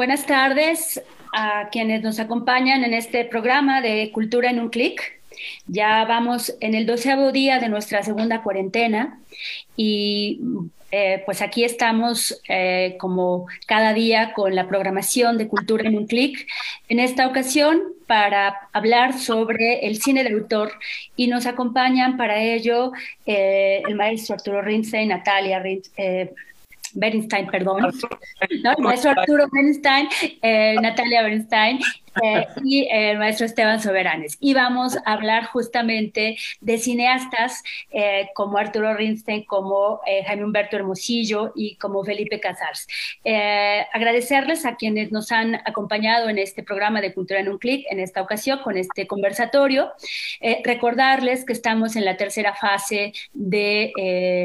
[0.00, 1.02] Buenas tardes
[1.34, 5.20] a quienes nos acompañan en este programa de Cultura en un clic.
[5.66, 9.20] Ya vamos en el doceavo día de nuestra segunda cuarentena
[9.76, 10.40] y
[10.90, 16.06] eh, pues aquí estamos eh, como cada día con la programación de Cultura en un
[16.06, 16.46] clic.
[16.88, 20.72] En esta ocasión para hablar sobre el cine de autor
[21.14, 22.92] y nos acompañan para ello
[23.26, 26.32] eh, el maestro Arturo Rinze y Natalia Rinze,
[26.94, 27.82] Bernstein, perdón,
[28.62, 28.72] ¿no?
[28.72, 30.08] el maestro Arturo Bernstein,
[30.42, 31.80] eh, Natalia Bernstein
[32.22, 34.36] eh, y el maestro Esteban Soberanes.
[34.40, 41.52] Y vamos a hablar justamente de cineastas eh, como Arturo Rinstein, como Jaime Humberto Hermosillo
[41.54, 42.86] y como Felipe Casars.
[43.92, 48.00] agradecerles a quienes nos han acompañado en este programa de Cultura en un Clic, en
[48.00, 49.92] esta ocasión, con este conversatorio.
[50.64, 53.92] recordarles que estamos en la tercera fase de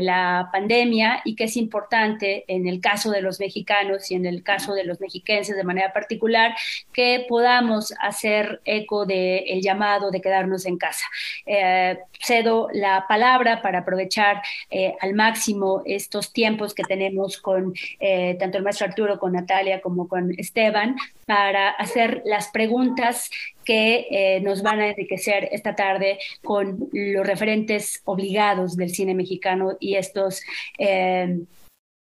[0.01, 4.43] la pandemia y que es importante en el caso de los mexicanos y en el
[4.43, 6.55] caso de los mexiquenses de manera particular,
[6.93, 7.54] que podamos
[7.99, 11.05] hacer eco del llamado de quedarnos en casa.
[11.45, 18.35] Eh, cedo la palabra para aprovechar eh, al máximo estos tiempos que tenemos con eh,
[18.39, 20.95] tanto el maestro Arturo, con Natalia como con Esteban,
[21.25, 23.29] para hacer las preguntas
[23.63, 29.95] que nos van a enriquecer esta tarde con los referentes obligados del cine mexicano y
[29.95, 30.43] estos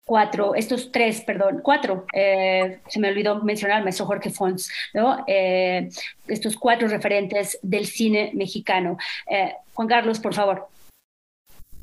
[0.06, 5.24] cuatro, estos tres, perdón, cuatro, eh, se me olvidó mencionar maestro Jorge Fons, ¿no?
[5.28, 5.90] Eh,
[6.28, 8.98] estos cuatro referentes del cine mexicano.
[9.30, 10.68] Eh, Juan Carlos, por favor.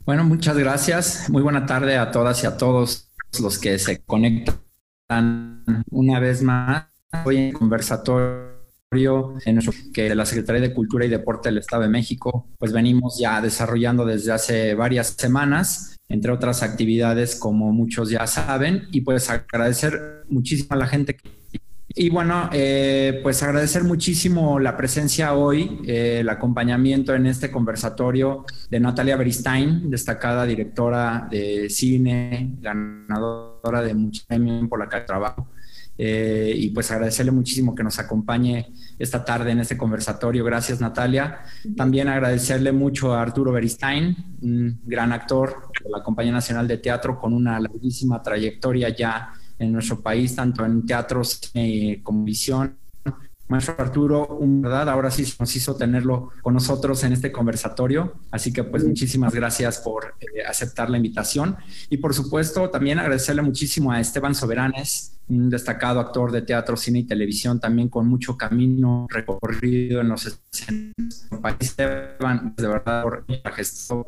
[0.05, 1.29] Bueno, muchas gracias.
[1.29, 3.11] Muy buena tarde a todas y a todos
[3.41, 6.87] los que se conectan una vez más
[7.25, 8.58] hoy en conversatorio
[8.91, 13.19] en nuestro, que la Secretaría de Cultura y Deporte del Estado de México, pues venimos
[13.21, 19.29] ya desarrollando desde hace varias semanas entre otras actividades como muchos ya saben, y pues
[19.29, 21.19] agradecer muchísimo a la gente
[21.91, 28.45] y bueno, eh, pues agradecer muchísimo la presencia hoy, eh, el acompañamiento en este conversatorio
[28.71, 35.49] de Natalia Beristain, destacada directora de cine, ganadora de muchos premios por la que trabajo.
[36.01, 40.45] Eh, y pues agradecerle muchísimo que nos acompañe esta tarde en este conversatorio.
[40.45, 41.41] Gracias, Natalia.
[41.77, 47.19] También agradecerle mucho a Arturo Beristain, un gran actor de la Compañía Nacional de Teatro
[47.19, 51.21] con una larguísima trayectoria ya en nuestro país, tanto en teatro
[52.05, 52.77] como visión
[53.49, 58.53] Maestro Arturo, un verdad, ahora sí nos hizo tenerlo con nosotros en este conversatorio, así
[58.53, 61.57] que pues muchísimas gracias por eh, aceptar la invitación
[61.89, 67.01] y por supuesto también agradecerle muchísimo a Esteban Soberanes, un destacado actor de teatro, cine
[67.01, 70.39] y televisión, también con mucho camino recorrido en los
[71.43, 71.71] países.
[71.79, 73.25] Esteban, de verdad, por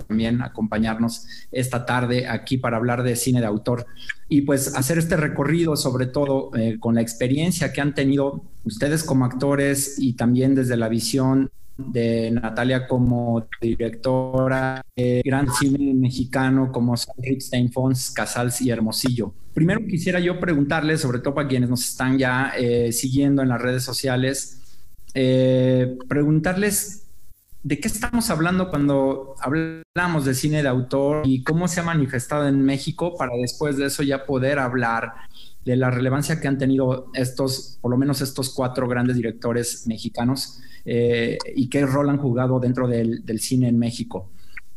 [0.09, 3.87] también acompañarnos esta tarde aquí para hablar de cine de autor
[4.29, 9.05] y pues hacer este recorrido, sobre todo eh, con la experiencia que han tenido ustedes
[9.05, 11.51] como actores y también desde la visión
[11.89, 19.33] de Natalia como directora de gran cine mexicano como Ripstein, Fons, Casals y Hermosillo.
[19.55, 23.61] Primero quisiera yo preguntarles, sobre todo para quienes nos están ya eh, siguiendo en las
[23.61, 24.61] redes sociales,
[25.15, 27.07] eh, preguntarles
[27.63, 32.49] de qué estamos hablando cuando hablamos de cine de autor y cómo se ha manifestado
[32.49, 35.13] en México para después de eso ya poder hablar
[35.65, 40.61] de la relevancia que han tenido estos, por lo menos estos cuatro grandes directores mexicanos
[40.85, 44.31] eh, y qué rol han jugado dentro del, cine en México.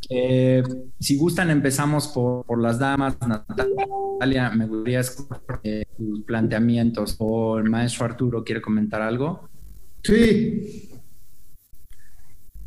[0.09, 0.64] Eh,
[1.00, 3.18] si gustan, empezamos por, las damas.
[3.25, 7.16] Natalia, me gustaría escuchar eh, tus planteamientos.
[7.19, 9.50] ¿O el maestro Arturo quiere comentar algo?
[10.03, 10.90] Sí.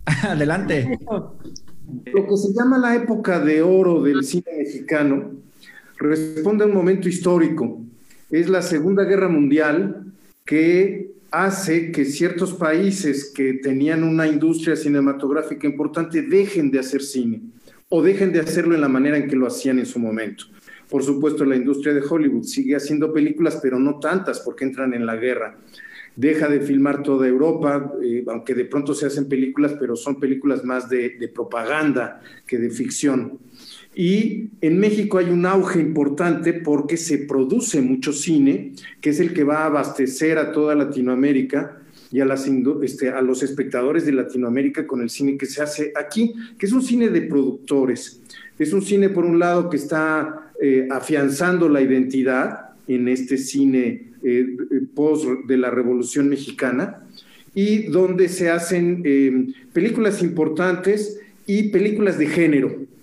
[0.23, 0.99] Adelante.
[1.07, 5.31] Lo que se llama la época de oro del cine mexicano
[5.99, 7.81] responde a un momento histórico
[8.31, 10.13] es la Segunda Guerra Mundial
[10.45, 17.43] que hace que ciertos países que tenían una industria cinematográfica importante dejen de hacer cine
[17.89, 20.45] o dejen de hacerlo en la manera en que lo hacían en su momento.
[20.89, 25.05] Por supuesto, la industria de Hollywood sigue haciendo películas, pero no tantas porque entran en
[25.05, 25.59] la guerra.
[26.15, 30.65] Deja de filmar toda Europa, eh, aunque de pronto se hacen películas, pero son películas
[30.65, 33.39] más de propaganda que de ficción.
[33.99, 39.33] Y en México hay un auge importante porque se produce mucho cine, que es el
[39.33, 41.79] que va a abastecer a toda Latinoamérica
[42.13, 42.21] y
[42.83, 46.73] este, a los espectadores de Latinoamérica con el cine que se hace aquí, que es
[46.73, 48.21] un cine de productores.
[48.59, 54.13] Es un cine, por un lado, que está eh, afianzando la identidad en este cine
[54.23, 54.47] eh,
[54.95, 57.03] post de la Revolución Mexicana
[57.55, 62.96] y donde se hacen eh, películas importantes y películas de género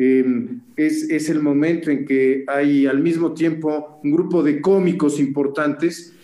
[0.00, 6.14] Em, es, el momento en que hay al mismo tiempo un grupo de cómicos importantes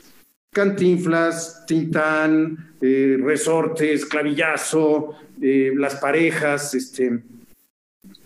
[0.53, 7.21] Cantinflas, Tintán, eh, Resortes, Clavillazo, eh, Las Parejas, este,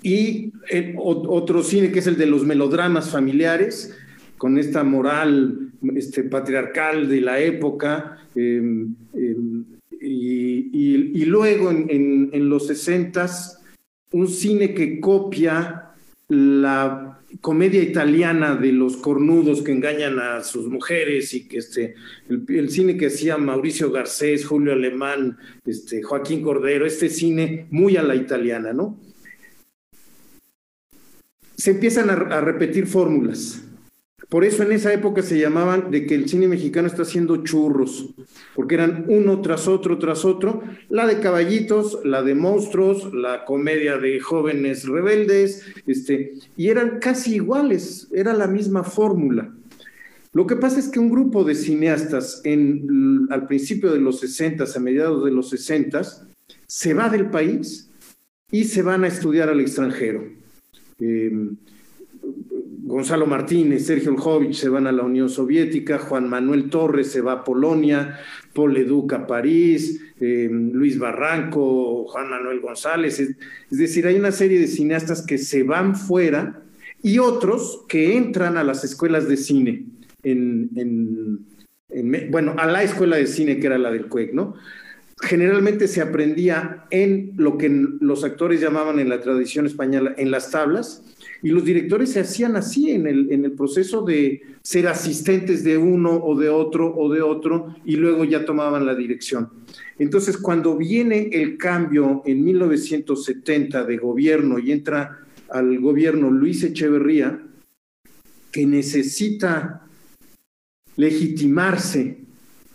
[0.03, 0.53] y
[0.99, 3.97] otro cine que es el de los melodramas familiares,
[4.37, 9.65] con esta moral este, patriarcal de la época, em, em,
[9.99, 13.58] y, luego en, en los sesentas,
[14.13, 15.93] un cine que copia
[16.29, 21.95] la comedia italiana de los cornudos que engañan a sus mujeres y que este,
[22.29, 28.03] el, cine que hacía Mauricio Garcés, Julio Alemán, este, Joaquín Cordero, este cine muy a
[28.03, 28.99] la italiana, ¿no?
[31.57, 33.68] Se empiezan a repetir fórmulas.
[34.29, 38.11] Por eso en esa época se llamaban de que el cine mexicano está haciendo churros,
[38.55, 43.97] porque eran uno tras otro, tras otro, la de caballitos, la de monstruos, la comedia
[43.97, 49.55] de jóvenes rebeldes, este, y eran casi iguales, era la misma fórmula.
[50.35, 54.65] Lo que pasa es que un grupo de cineastas en, al principio de los 60,
[54.65, 56.03] a mediados de los 60,
[56.67, 57.89] se va del país
[58.51, 60.25] y se van a estudiar al extranjero.
[61.01, 61.33] Eh,
[62.81, 67.33] Gonzalo Martínez, Sergio Ljovich se van a la Unión Soviética, Juan Manuel Torres se va
[67.33, 68.19] a Polonia,
[68.55, 73.19] Paul Leduc a París, eh, Luis Barranco, Juan Manuel González.
[73.19, 73.37] Es,
[73.71, 76.63] decir, hay una serie de cineastas que se van fuera
[77.03, 79.85] y otros que entran a las escuelas de cine,
[80.23, 81.45] en,
[82.31, 84.55] bueno, a la escuela de cine que era la del CUEC, ¿no?
[85.21, 90.53] Generalmente se aprendía en lo que los actores llamaban en la tradición española, en las
[90.53, 91.03] tablas,
[91.43, 95.79] y los directores se hacían así en el, en el proceso de ser asistentes de
[95.79, 99.51] uno o de otro o de otro y luego ya tomaban la dirección.
[99.99, 105.21] Entonces, cuando viene el cambio en 1970 de gobierno y entra
[105.51, 107.41] al gobierno Luis Echeverría,
[108.51, 109.87] que necesita
[110.97, 112.19] legitimarse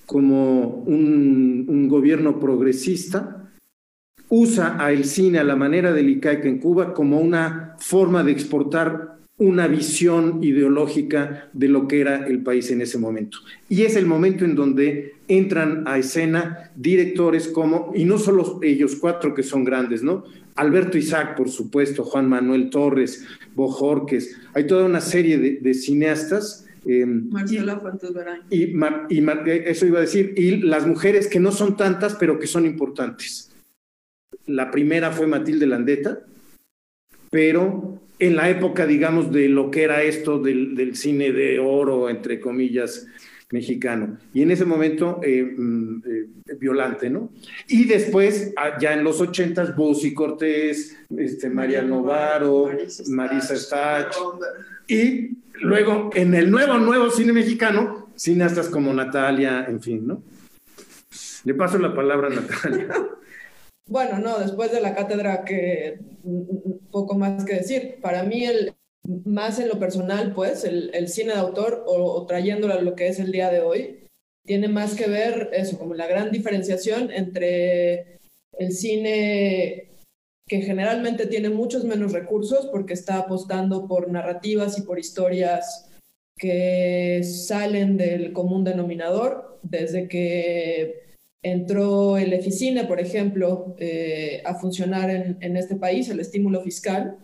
[0.05, 3.42] como un, un gobierno progresista,
[4.35, 9.19] usa al cine a la manera del ICAIC en Cuba como una forma de exportar
[9.37, 13.37] una visión ideológica de lo que era el país en ese momento.
[13.69, 18.95] Y es el momento en donde entran a escena directores como, y no solo ellos
[18.95, 20.23] cuatro que son grandes, ¿no?
[20.55, 26.65] Alberto Isaac, por supuesto, Juan Manuel Torres, Bojorques, hay toda una serie de, cineastas.
[26.87, 28.09] Eh, Marcela Fuentes
[28.49, 28.73] Y,
[29.15, 29.25] y
[29.65, 33.52] eso iba a decir, y las mujeres que no son tantas, pero que son importantes.
[34.45, 36.19] La primera fue Matilde Landeta,
[37.29, 42.39] pero en la época, digamos, de lo que era esto del, cine de oro, entre
[42.39, 43.07] comillas,
[43.51, 44.17] mexicano.
[44.33, 47.31] Y en ese momento, eh, mm, eh, Violante, ¿no?
[47.67, 52.69] Y después, ah, ya en los ochentas, Bussi Cortés, este, María Novaro,
[53.09, 54.15] Marisa Stach.
[54.87, 60.23] Y luego, en el nuevo, nuevo cine mexicano, cineastas como Natalia, en fin, ¿no?
[61.43, 62.87] Le paso la palabra a Natalia.
[63.87, 65.99] Bueno, no, después de la cátedra que
[66.91, 67.99] poco más que decir.
[68.01, 68.73] Para mí, el,
[69.25, 73.19] más en lo personal, pues, el, cine de autor o, trayéndolo a lo que es
[73.19, 74.07] el día de hoy,
[74.45, 78.19] tiene más que ver eso, como la gran diferenciación entre
[78.57, 79.89] el cine
[80.47, 85.89] que generalmente tiene muchos menos recursos porque está apostando por narrativas y por historias
[86.37, 91.12] que salen del común denominador, desde que
[91.43, 97.17] entró el Eficine, por ejemplo, eh, a funcionar en, este país, el estímulo fiscal,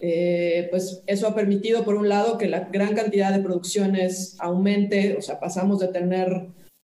[0.00, 5.16] eh, pues eso ha permitido, por un lado, que la gran cantidad de producciones aumente,
[5.16, 6.48] o sea, pasamos de tener,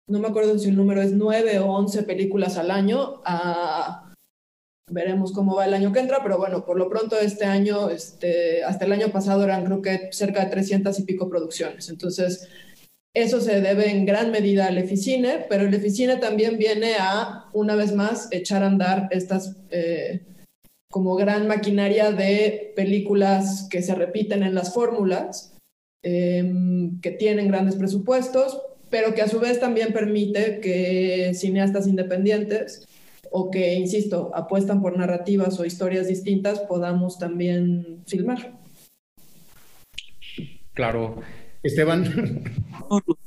[0.09, 4.03] no me acuerdo si el número es nueve o once películas al año a...
[4.89, 8.63] Veremos cómo va el año que entra, pero bueno, por lo pronto este año, este,
[8.63, 11.89] hasta el año pasado eran creo que cerca de 300 y pico producciones.
[11.89, 12.49] Entonces,
[13.17, 17.75] eso se debe en gran medida al Eficine, pero el Eficine también viene a, una
[17.75, 20.21] vez más, echar a andar estas eh,
[20.91, 25.57] como gran maquinaria de películas que se repiten en las fórmulas,
[26.03, 32.87] em, que tienen grandes presupuestos, pero que a su vez también permite que cineastas independientes
[33.31, 38.53] o que, insisto, apuestan por narrativas o historias distintas, podamos también filmar.
[40.75, 41.23] Claro.
[41.67, 42.43] Esteban.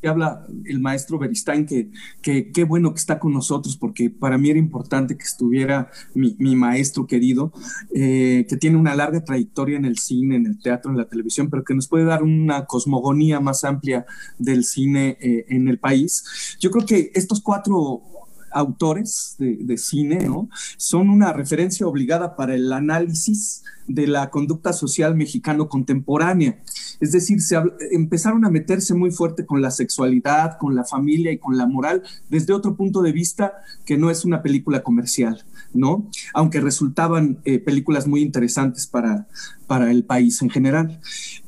[0.04, 1.90] Habla el maestro Beristain, que,
[2.22, 7.06] qué bueno que está con nosotros, porque para mí era importante que estuviera mi, maestro
[7.06, 7.52] querido,
[7.94, 11.50] eh, que tiene una larga trayectoria en el cine, en el teatro, en la televisión,
[11.50, 14.06] pero que nos puede dar una cosmogonía más amplia
[14.38, 16.58] del cine eh, en el país.
[16.60, 18.02] Yo creo que estos cuatro
[18.52, 20.50] autores de, cine, ¿no?
[20.78, 26.62] Son una referencia obligada para el análisis de la conducta social mexicano contemporánea.
[27.00, 27.58] Es decir, se
[27.92, 32.04] empezaron a meterse muy fuerte con la sexualidad, con la familia y con la moral
[32.30, 33.54] desde otro punto de vista
[33.86, 36.10] que no es una película comercial, ¿no?
[36.34, 39.28] Aunque resultaban eh, películas muy interesantes para,
[39.66, 41.00] para el país en general.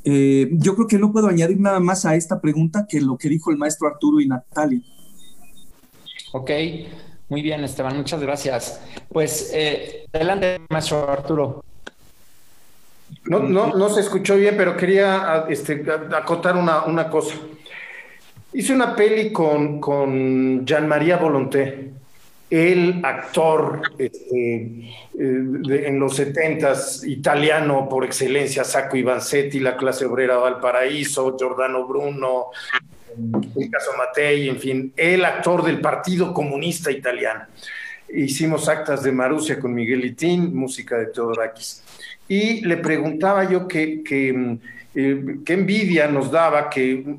[0.03, 3.29] Eh, yo creo que no puedo añadir nada más a esta pregunta que lo que
[3.29, 4.81] dijo el maestro Arturo y Natalia.
[6.33, 6.51] Ok,
[7.29, 8.81] muy bien, Esteban, muchas gracias.
[9.09, 11.63] Pues eh, adelante, maestro Arturo.
[13.25, 15.85] No, no, no se escuchó bien, pero quería este,
[16.15, 17.35] acotar una, una, cosa.
[18.53, 21.91] Hice una peli con, con Jean-Marie Volonté,
[22.51, 30.35] el actor este, eh, en los setentas, italiano por excelencia, Sacco Ivanzetti, La clase obrera
[30.35, 32.47] Valparaíso, Giordano Bruno,
[33.17, 37.45] el caso Matei, en fin, el actor del Partido Comunista Italiano.
[38.13, 41.83] Hicimos actas de Marusia con Miguel Itín, música de Teodorakis.
[42.27, 44.03] Y le preguntaba yo qué
[44.93, 47.15] eh, envidia nos daba que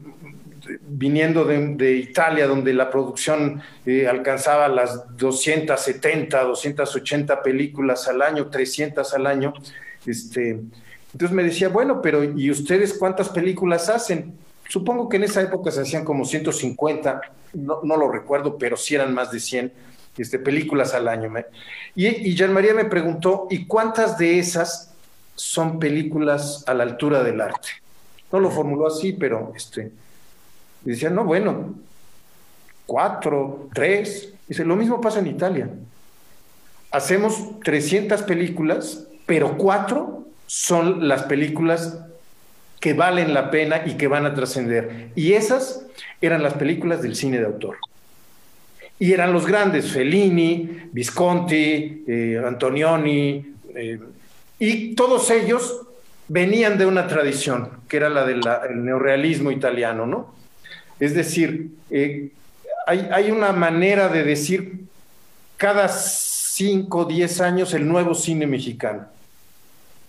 [0.81, 9.15] viniendo de, Italia, donde la producción eh, alcanzaba las 270, 280 películas al año, 300
[9.15, 9.53] al año,
[10.07, 10.61] este,
[11.13, 14.35] entonces me decía, bueno, pero ¿y ustedes cuántas películas hacen?
[14.69, 17.21] Supongo que en esa época se hacían como 150,
[17.55, 19.73] no, lo recuerdo, pero sí eran más de 100
[20.17, 21.33] este, películas al año.
[21.95, 24.95] Y, y Jean María me preguntó, ¿y cuántas de esas
[25.35, 27.69] son películas a la altura del arte?
[28.31, 29.93] No lo formuló así, pero este,
[30.91, 31.75] decía, no, bueno,
[32.87, 34.33] cuatro, tres.
[34.49, 35.69] Dice, lo mismo pasa en Italia.
[36.91, 41.99] Hacemos 300 películas, pero cuatro son las películas
[42.81, 45.11] que valen la pena y que van a trascender.
[45.15, 45.87] Y esas
[46.21, 47.77] eran las películas del cine de autor.
[48.99, 53.99] Y eran los grandes, Fellini, Visconti, eh, Antonioni, eh,
[54.59, 55.81] y todos ellos
[56.29, 58.41] venían de una tradición, que era la del
[58.85, 60.35] neorealismo italiano, ¿no?
[61.03, 62.31] Es decir, eh,
[62.87, 64.85] hay, hay, una manera de decir
[65.57, 69.07] cada cinco o diez años el nuevo cine mexicano.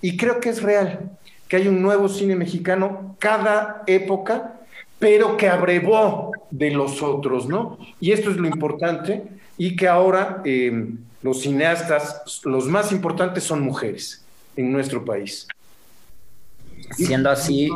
[0.04, 1.10] Y creo que es real
[1.48, 4.54] que hay un nuevo cine mexicano cada época,
[5.00, 7.80] pero que abrevó de los otros, ¿no?
[8.00, 9.24] Y esto es lo importante,
[9.58, 10.92] y que ahora eh,
[11.24, 14.24] los cineastas, los más importantes son mujeres
[14.56, 15.48] en nuestro país.
[16.92, 17.68] Siendo así,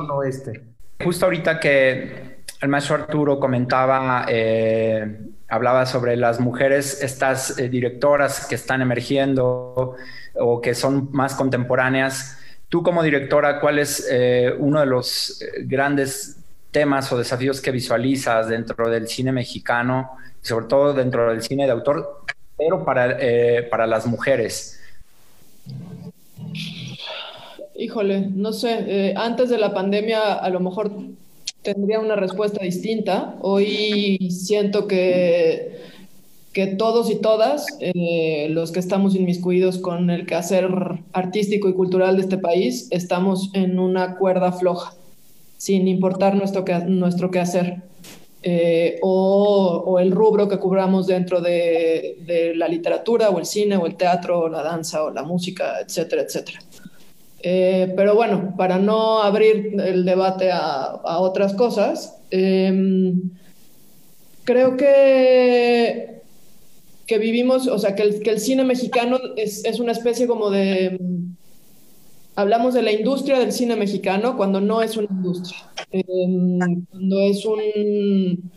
[1.03, 8.47] justo ahorita que el maestro Arturo comentaba, eh, hablaba sobre las mujeres, estas eh, directoras
[8.47, 9.95] que están emergiendo
[10.35, 16.35] o que son más contemporáneas, Tú como directora, ¿cuál es eh, uno de los grandes
[16.69, 20.11] temas o desafíos que visualizas dentro del cine mexicano,
[20.41, 22.25] sobre todo dentro del cine de autor,
[22.57, 23.17] pero para,
[23.71, 24.81] para las mujeres?
[27.73, 30.91] Híjole, no sé, antes de la pandemia a lo mejor
[31.73, 33.35] tendría una respuesta distinta.
[33.41, 35.97] Hoy siento que
[36.53, 40.71] que todos y todas eh, los que estamos inmiscuidos con el quehacer
[41.13, 44.95] artístico y cultural de este país estamos en una cuerda floja,
[45.57, 47.83] sin importar nuestro, que, nuestro quehacer
[48.41, 53.95] eh, o, el rubro que cubramos dentro de, la literatura o el cine o el
[53.95, 56.59] teatro o la danza o la música, etcétera, etcétera.
[57.43, 63.13] Eh, pero bueno, para no abrir el debate a, otras cosas, creo
[64.77, 66.17] que
[67.07, 70.99] que vivimos, o sea, que el, cine mexicano es, una especie como de...
[72.35, 75.57] Hablamos de la industria del cine mexicano cuando no es una industria.
[75.91, 78.51] Em, cuando es un,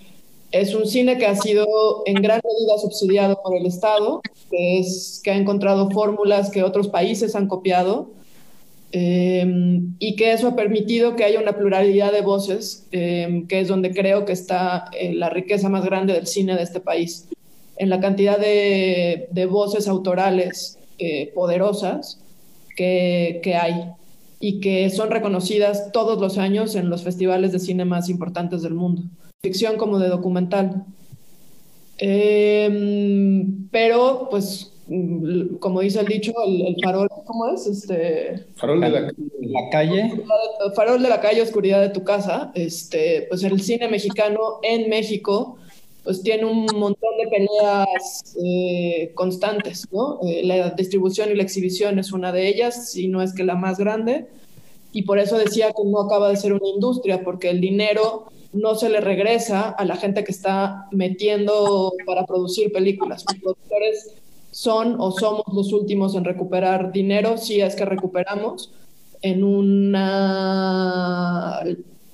[0.51, 1.67] es un cine que ha sido
[2.05, 4.21] en gran medida subsidiado por el Estado,
[4.51, 8.11] que, es, que ha encontrado fórmulas que otros países han copiado.
[8.93, 13.69] Em, y que eso ha permitido que haya una pluralidad de voces, em, que es
[13.69, 17.29] donde creo que está eh, la riqueza más grande del cine de este país
[17.77, 22.21] en la cantidad de, voces autorales eh, poderosas
[22.77, 23.93] que, hay
[24.39, 28.75] y que son reconocidas todos los años en los festivales de cine más importantes del
[28.75, 29.03] mundo,
[29.43, 30.85] ficción como de documental.
[31.99, 34.70] Em, pero, pues,
[35.61, 37.67] como dice el dicho, el, farol, ¿cómo es?
[37.67, 39.13] Este, farol de la,
[39.71, 40.13] calle.
[40.75, 42.51] Farol de la calle, oscuridad de tu casa.
[42.55, 45.59] Este, pues el cine mexicano en México
[46.03, 50.19] pues tiene un montón de peleas eh, constantes, ¿no?
[50.23, 53.55] Eh, la distribución y la exhibición es una de ellas, si no es que la
[53.55, 54.27] más grande,
[54.93, 58.75] y por eso decía que no acaba de ser una industria, porque el dinero no
[58.75, 63.25] se le regresa a la gente que está metiendo para producir películas.
[63.29, 64.15] Los productores
[64.51, 68.73] son o somos los últimos en recuperar dinero, si es que recuperamos,
[69.23, 71.63] en una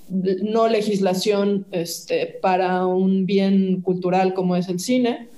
[0.08, 5.28] no legislación este, para un bien cultural como es el cine.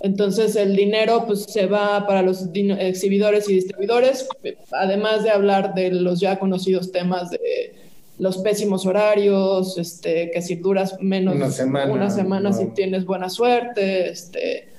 [0.00, 4.26] Entonces el dinero pues, se va para los exhibidores y distribuidores,
[4.72, 7.74] además de hablar de los ya conocidos temas de
[8.18, 13.30] los pésimos horarios, este, que si duras menos una semana, una semana si tienes buena
[13.30, 14.69] suerte, este,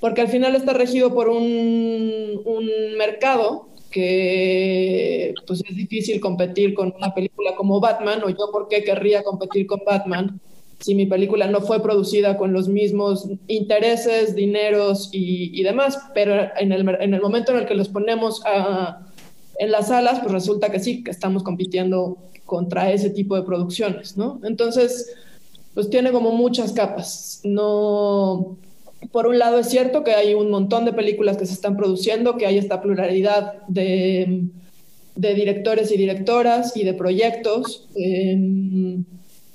[0.00, 2.40] porque al final está regido por un,
[2.96, 8.82] mercado que pues es difícil competir con una película como Batman, o yo por qué
[8.82, 10.40] querría competir con Batman
[10.80, 16.72] si mi película no fue producida con los mismos intereses, dineros y, demás, pero en
[16.72, 18.42] el, en el, momento en el que los ponemos
[19.58, 24.16] en las salas, pues resulta que sí, que estamos compitiendo contra ese tipo de producciones,
[24.16, 24.40] ¿no?
[24.44, 25.14] Entonces,
[25.74, 27.40] pues tiene como muchas capas.
[27.44, 28.56] No,
[29.12, 32.36] por un lado es cierto que hay un montón de películas que se están produciendo,
[32.36, 34.44] que hay esta pluralidad de,
[35.14, 39.04] directores y directoras y de proyectos, em,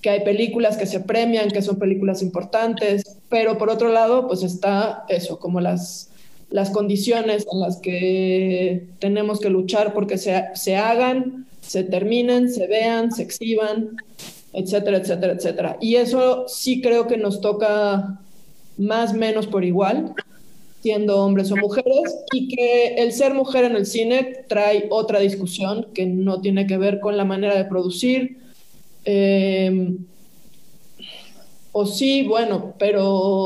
[0.02, 4.44] que hay películas que se premian, que son películas importantes, pero por otro lado, pues
[4.44, 6.10] está eso, como las,
[6.50, 12.68] las condiciones en las que tenemos que luchar porque se, se hagan, se terminen, se
[12.68, 13.98] vean, se exhiban,
[14.52, 15.78] etcétera, etcétera, etcétera.
[15.82, 18.20] Y eso sí creo que nos toca
[18.78, 20.14] más menos por igual,
[20.82, 25.88] siendo hombres o mujeres, y que el ser mujer en el cine trae otra discusión
[25.94, 28.38] que no tiene que ver con la manera de producir.
[29.06, 29.98] Em,
[31.72, 33.46] o sí, bueno, pero,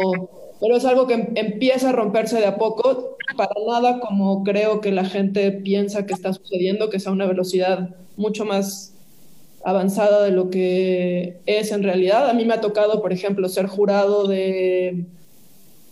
[0.59, 4.91] pero es algo que empieza a romperse de a poco, para nada como creo que
[4.91, 8.93] la gente piensa que está sucediendo, que es a una velocidad mucho más
[9.63, 12.29] avanzada de lo que es en realidad.
[12.29, 15.05] A mí me ha tocado, por ejemplo, ser jurado de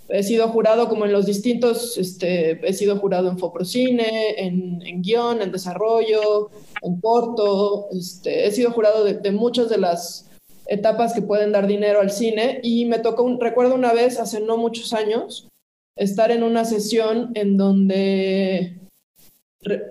[0.09, 5.01] he sido jurado como en los distintos, este, he sido jurado en Foprocine, en, en
[5.01, 6.49] guion, en desarrollo,
[6.81, 10.29] en corto, este, he sido jurado de, muchas de las
[10.67, 12.59] etapas que pueden dar dinero al cine.
[12.63, 15.47] Y me tocó, un, recuerdo una vez, hace no muchos años,
[15.95, 18.77] estar en una sesión en donde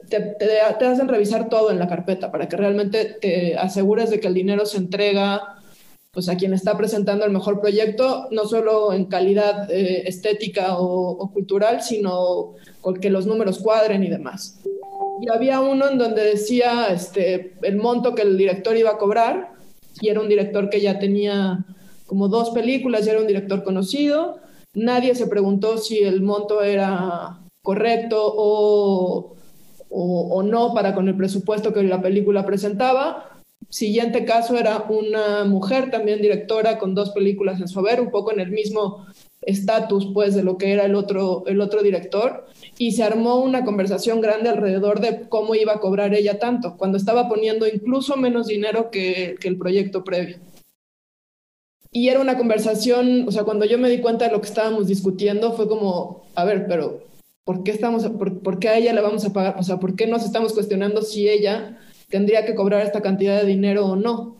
[0.08, 4.28] te, te, hacen revisar todo en la carpeta para que realmente te asegures de que
[4.28, 5.53] el dinero se entrega
[6.14, 11.30] pues a quien está presentando el mejor proyecto, no solo en calidad eh, estética o,
[11.32, 14.60] cultural, sino con que los números cuadren y demás.
[15.20, 19.54] Y había uno en donde decía este, el monto que el director iba a cobrar,
[20.00, 21.64] y era un director que ya tenía
[22.06, 24.38] como dos películas, ya era un director conocido,
[24.72, 29.34] nadie se preguntó si el monto era correcto o,
[29.88, 33.33] o, o no para con el presupuesto que la película presentaba,
[33.68, 38.32] Siguiente caso era una mujer también directora con dos películas en su haber, un poco
[38.32, 39.06] en el mismo
[39.46, 42.46] estatus pues de lo que era el otro, el otro director
[42.78, 46.98] y se armó una conversación grande alrededor de cómo iba a cobrar ella tanto, cuando
[46.98, 50.38] estaba poniendo incluso menos dinero que, el proyecto previo.
[51.90, 54.88] Y era una conversación, o sea, cuando yo me di cuenta de lo que estábamos
[54.88, 57.04] discutiendo, fue como, a ver, pero
[57.44, 59.56] ¿por qué, estamos, por, por qué a ella le vamos a pagar?
[59.58, 61.78] O sea, ¿por qué nos estamos cuestionando si ella
[62.14, 64.36] tendría que cobrar esta cantidad de dinero o no.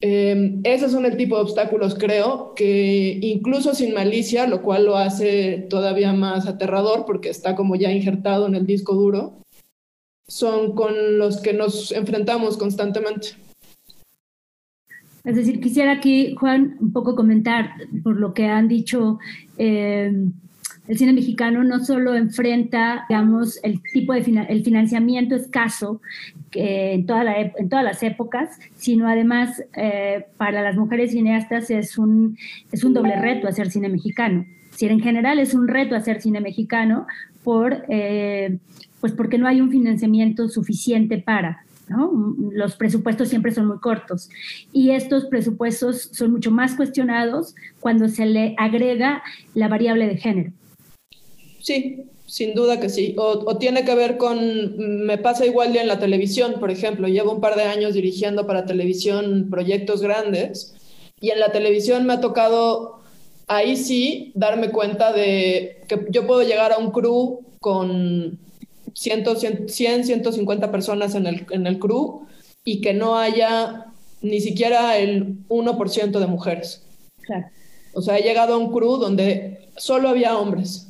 [0.00, 4.96] Eh, esos son el tipo de obstáculos, creo, que incluso sin malicia, lo cual lo
[4.96, 9.38] hace todavía más aterrador porque está como ya injertado en el disco duro,
[10.26, 13.28] son con los que nos enfrentamos constantemente.
[15.22, 17.70] Es decir, quisiera aquí, Juan, un poco comentar
[18.02, 19.20] por lo que han dicho
[19.58, 20.12] eh,
[20.86, 26.00] el cine mexicano no solo enfrenta, digamos, el tipo de el financiamiento escaso
[26.52, 32.36] en todas las épocas, sino además eh, para las mujeres cineastas es un,
[32.70, 34.44] es un doble reto hacer cine mexicano.
[34.72, 37.06] Si en general es un reto hacer cine mexicano
[37.42, 38.58] por, eh,
[39.00, 41.64] pues porque no hay un financiamiento suficiente para.
[41.88, 42.10] ¿no?
[42.52, 44.30] Los presupuestos siempre son muy cortos
[44.72, 49.22] y estos presupuestos son mucho más cuestionados cuando se le agrega
[49.54, 50.52] la variable de género.
[51.64, 53.14] Sí, sin duda que sí.
[53.16, 57.08] O, tiene que ver con, me pasa igual ya en la televisión, por ejemplo.
[57.08, 60.74] Llevo un par de años dirigiendo para televisión proyectos grandes
[61.22, 63.00] y en la televisión me ha tocado,
[63.46, 68.38] ahí sí, darme cuenta de que yo puedo llegar a un crew con
[68.92, 72.26] 100, 100 150 personas en el, en el crew
[72.62, 73.86] y que no haya
[74.20, 76.82] ni siquiera el 1% de mujeres.
[77.22, 77.46] Claro.
[77.94, 80.88] O sea, he llegado a un crew donde solo había hombres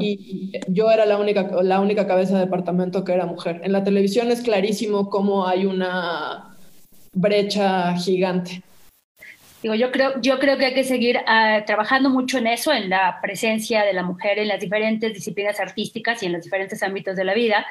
[0.00, 3.60] y yo era la única, la única cabeza de departamento que era mujer.
[3.64, 6.56] En la televisión es clarísimo cómo hay una
[7.12, 8.62] brecha gigante.
[9.62, 12.90] Digo, yo creo, yo creo que hay que seguir uh, trabajando mucho en eso, en
[12.90, 17.16] la presencia de la mujer en las diferentes disciplinas artísticas y en los diferentes ámbitos
[17.16, 17.64] de la vida,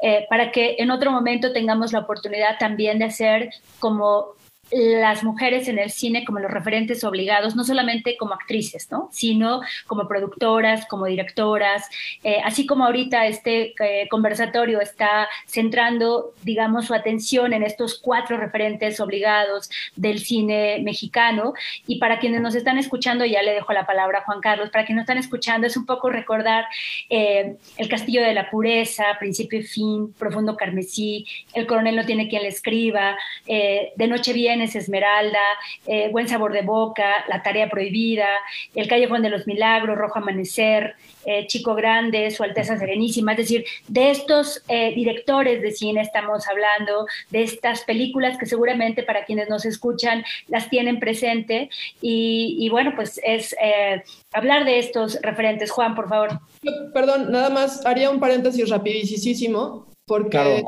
[0.00, 4.28] eh, para que en otro momento tengamos la oportunidad también de hacer como
[4.74, 9.08] las mujeres en el cine como los referentes obligados, no solamente como actrices, ¿no?
[9.12, 11.88] sino como productoras, como directoras,
[12.24, 18.36] eh, así como ahorita este eh, conversatorio está centrando, digamos, su atención en estos cuatro
[18.36, 21.54] referentes obligados del cine mexicano.
[21.86, 24.84] Y para quienes nos están escuchando, ya le dejo la palabra a Juan Carlos, para
[24.84, 26.64] quienes nos están escuchando es un poco recordar
[27.10, 32.28] eh, El Castillo de la Pureza, Principio y Fin, Profundo Carmesí, El Coronel no tiene
[32.28, 35.40] quien le escriba, De Noche Viene, Esmeralda,
[35.86, 38.28] eh, Buen Sabor de Boca, La Tarea Prohibida,
[38.74, 43.64] El Callejón de los Milagros, Rojo Amanecer, eh, Chico Grande, Su Alteza Serenísima, es decir,
[43.88, 49.48] de estos eh, directores de cine estamos hablando, de estas películas que seguramente para quienes
[49.48, 53.56] nos escuchan las tienen presente y, bueno, pues es
[54.32, 55.70] hablar de estos referentes.
[55.70, 56.40] Juan, por favor.
[56.92, 60.62] Perdón, nada más haría un paréntesis rapidísimo porque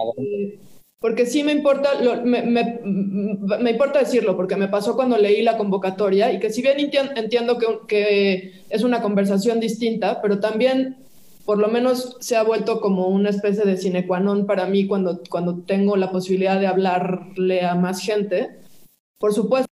[1.00, 1.90] porque sí me importa,
[2.24, 6.76] me, importa decirlo, porque me pasó cuando leí la convocatoria y que si bien
[7.16, 10.96] entiendo que, que, es una conversación distinta, pero también
[11.44, 14.86] por lo menos se ha vuelto como una especie de sine qua non para mí
[14.86, 18.58] cuando, cuando tengo la posibilidad de hablarle a más gente.
[19.18, 19.70] Por supuesto,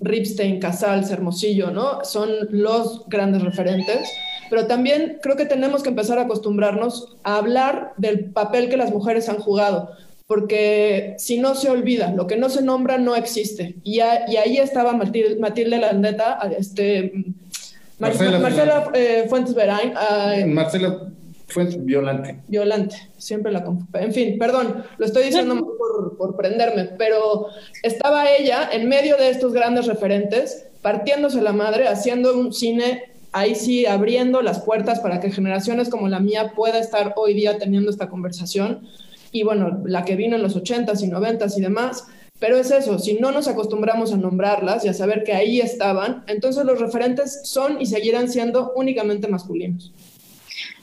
[0.00, 2.04] Ripstein, Casals, Hermosillo, ¿no?
[2.04, 4.10] Son los grandes referentes,
[4.50, 8.90] pero también creo que tenemos que empezar a acostumbrarnos a hablar del papel que las
[8.90, 9.90] mujeres han jugado
[10.26, 13.76] porque si no se olvida, lo que no se nombra no existe.
[13.84, 17.12] Y, ahí estaba Matilde, Matilde Landeta, este,
[17.98, 19.92] Marcela, eh, Fuentes Verain.
[20.52, 21.12] Marcela
[21.46, 22.40] Fuentes Violante.
[22.48, 27.46] Violante, siempre la En fin, perdón, lo estoy diciendo por, por prenderme, pero
[27.84, 33.54] estaba ella en medio de estos grandes referentes, partiéndose la madre, haciendo un cine ahí
[33.54, 37.90] sí abriendo las puertas para que generaciones como la mía pueda estar hoy día teniendo
[37.90, 38.88] esta conversación
[39.40, 42.06] y bueno, la que vino en los 80s y 90s y demás.
[42.38, 46.22] Pero es eso, si no nos acostumbramos a nombrarlas y a saber que ahí estaban,
[46.26, 49.92] entonces los referentes son y seguirán siendo únicamente masculinos.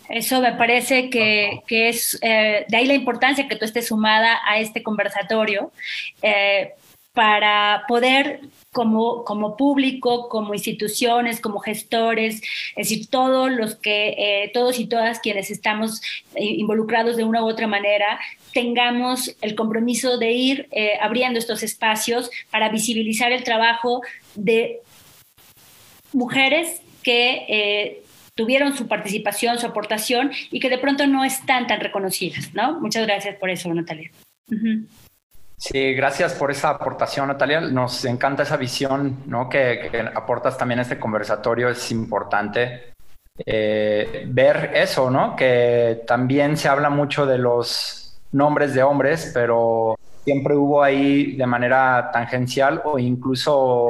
[0.10, 4.40] Eso me parece que, que es, eh, de ahí la importancia que tú estés sumada
[4.48, 5.72] a este conversatorio
[6.22, 6.74] eh,
[7.14, 8.42] para poder
[8.74, 12.42] como, como público, como instituciones, como gestores,
[12.76, 16.02] es decir, todos los que, eh, todos y todas quienes estamos
[16.36, 18.20] involucrados de una u otra manera,
[18.54, 24.02] tengamos el compromiso de ir eh, abriendo estos espacios para visibilizar el trabajo
[24.36, 24.80] de
[26.14, 28.04] mujeres que eh,
[28.36, 32.80] tuvieron su participación, su aportación y que de pronto no están tan reconocidas, ¿no?
[32.80, 34.12] Muchas gracias por eso, Natalia.
[35.64, 37.62] Sí, gracias por esa aportación, Natalia.
[37.62, 39.48] Nos encanta esa visión ¿no?
[39.48, 41.70] que, aportas también a este conversatorio.
[41.70, 42.92] Es importante
[43.46, 45.38] eh, ver eso, ¿no?
[45.38, 49.96] Que también se habla mucho de los nombres de hombres, pero
[50.26, 53.88] siempre hubo ahí de manera tangencial o incluso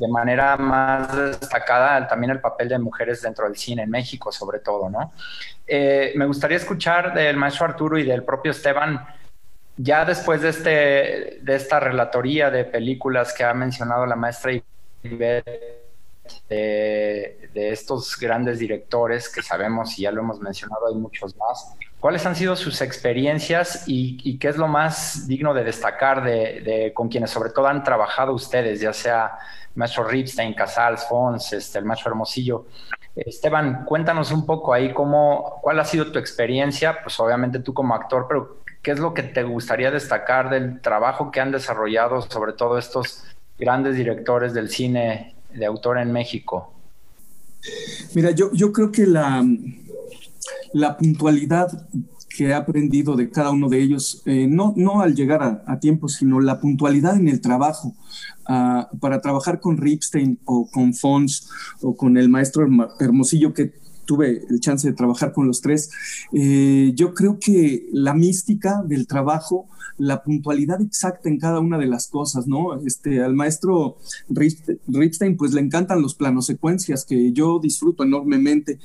[0.00, 4.58] de manera más destacada también el papel de mujeres dentro del cine en México, sobre
[4.58, 5.12] todo, ¿no?
[5.68, 9.06] Eh, me gustaría escuchar del maestro Arturo y del propio Esteban,
[9.76, 14.52] ya después de, este, de esta relatoría de películas que ha mencionado la maestra
[15.02, 15.82] Ivette,
[16.48, 21.74] de, de estos grandes directores que sabemos y ya lo hemos mencionado, hay muchos más.
[22.02, 27.08] ¿Cuáles han sido sus experiencias y, qué es lo más digno de destacar de, con
[27.08, 29.38] quienes sobre todo han trabajado ustedes, ya sea
[29.76, 32.66] maestro Ripstein, Casals, Fons, este, el maestro Hermosillo?
[33.14, 37.94] Esteban, cuéntanos un poco ahí cómo, cuál ha sido tu experiencia, pues obviamente tú como
[37.94, 42.52] actor, pero qué es lo que te gustaría destacar del trabajo que han desarrollado sobre
[42.52, 43.24] todo estos
[43.58, 46.72] grandes directores del cine de autor en México.
[48.14, 49.44] Mira, yo, yo creo que la,
[50.72, 51.86] la puntualidad
[52.36, 56.08] que he aprendido de cada uno de ellos, eh, no, no al llegar a, tiempo,
[56.08, 57.94] sino la puntualidad en el trabajo.
[58.46, 61.48] Ah, para trabajar con Ripstein o con Fons
[61.80, 62.66] o con el maestro
[62.98, 63.72] Hermosillo, que
[64.12, 65.90] tuve el chance de trabajar con los tres,
[66.34, 71.86] eh, yo creo que la mística del trabajo la puntualidad exacta en cada una de
[71.86, 72.80] las cosas, ¿no?
[72.84, 73.98] Este, al maestro
[74.28, 78.78] Ripstein, pues le encantan los planos secuencias que yo disfruto enormemente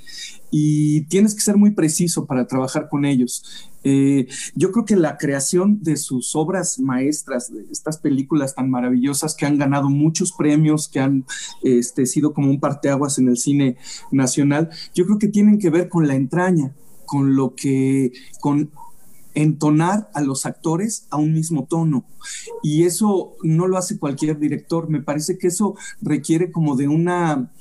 [0.51, 3.43] y tienes que ser muy preciso para trabajar con ellos.
[3.83, 9.35] Eh, yo creo que la creación de sus obras maestras, de estas películas tan maravillosas
[9.35, 11.25] que han ganado muchos premios, que han
[11.63, 13.77] este, sido como un parteaguas en el cine
[14.11, 16.73] nacional, yo creo que tienen que ver con la entraña,
[17.05, 18.71] con lo que, con
[19.37, 22.05] entonar a los actores a un mismo tono.
[22.63, 24.89] Y eso no lo hace cualquier director.
[24.89, 27.51] Me parece que eso requiere como de una,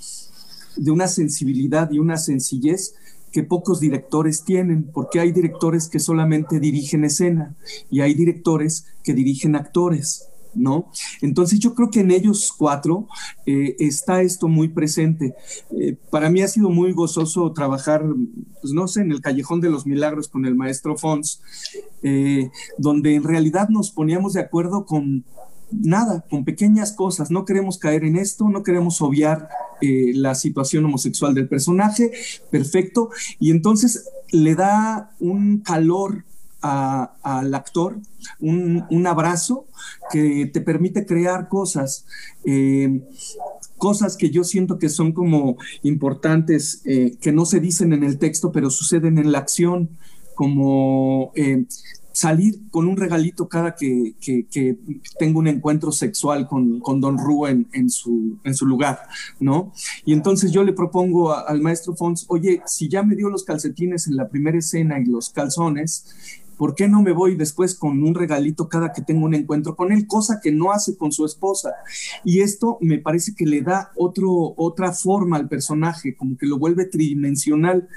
[0.76, 2.94] de una sensibilidad y una sencillez
[3.32, 7.54] que pocos directores tienen, porque hay directores que solamente dirigen escena
[7.90, 10.28] y hay directores que dirigen actores.
[10.56, 10.90] ¿no?
[11.20, 13.06] Entonces yo creo que en ellos cuatro
[13.44, 15.34] eh, está esto muy presente.
[15.78, 18.04] Eh, para mí ha sido muy gozoso trabajar,
[18.60, 21.40] pues no sé, en el Callejón de los Milagros con el maestro Fons,
[22.02, 25.24] eh, donde en realidad nos poníamos de acuerdo con
[25.70, 27.30] nada, con pequeñas cosas.
[27.30, 29.48] No queremos caer en esto, no queremos obviar
[29.80, 32.12] la situación homosexual del personaje,
[32.50, 33.10] perfecto.
[33.38, 36.24] Y entonces le da un calor
[36.62, 38.00] al actor,
[38.40, 39.66] un, abrazo
[40.10, 42.06] que te permite crear cosas,
[42.44, 43.02] eh,
[43.78, 48.18] cosas que yo siento que son como importantes, eh, que no se dicen en el
[48.18, 49.90] texto, pero suceden en la acción,
[50.34, 51.64] como eh,
[52.16, 54.14] salir con un regalito cada que,
[55.18, 59.00] tengo un encuentro sexual con, Don Ru en, su, en su lugar,
[59.38, 59.70] ¿no?
[60.06, 64.06] Y entonces yo le propongo al maestro Fons, oye, si ya me dio los calcetines
[64.06, 68.14] en la primera escena y los calzones, ¿por qué no me voy después con un
[68.14, 70.06] regalito cada que tengo un encuentro con él?
[70.06, 71.74] Cosa que no hace con su esposa.
[72.24, 76.58] Y esto me parece que le da otro, otra forma al personaje, como que lo
[76.58, 77.88] vuelve tridimensional.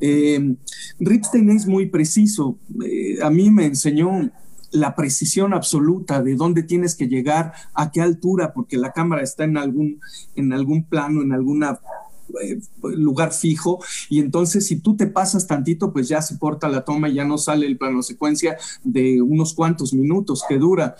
[0.00, 0.56] Eh,
[0.98, 2.58] Ripstein es muy preciso.
[2.84, 4.30] Eh, a mí me enseñó
[4.70, 9.44] la precisión absoluta de dónde tienes que llegar, a qué altura, porque la cámara está
[9.44, 10.00] en algún,
[10.34, 11.78] en algún plano, en alguna
[12.42, 13.80] eh, lugar fijo.
[14.08, 17.24] Y entonces si tú te pasas tantito pues ya se corta la toma y ya
[17.24, 20.96] no sale el plano secuencia de unos cuantos minutos que dura.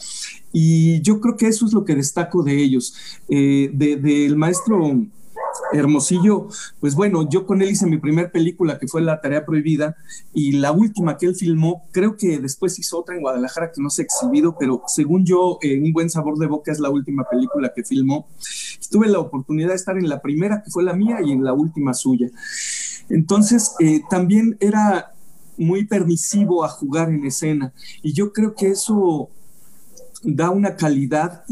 [0.52, 2.94] Y yo creo que eso es lo que destaco de ellos.
[3.28, 5.06] Eh, del maestro
[5.72, 6.48] Hermosillo,
[6.80, 9.96] pues bueno, yo con él hice mi primer película que fue La Tarea Prohibida
[10.32, 13.90] y la última que él filmó, creo que después hizo otra en Guadalajara que no
[13.90, 17.24] se ha exhibido, pero según yo, eh, Un buen sabor de boca es la última
[17.24, 18.26] película que filmó.
[18.90, 21.52] Tuve la oportunidad de estar en la primera que fue la mía y en la
[21.52, 22.28] última suya.
[23.08, 25.12] Entonces, eh, también era
[25.56, 29.30] muy permisivo a jugar en escena y yo creo que eso
[30.22, 31.44] da una calidad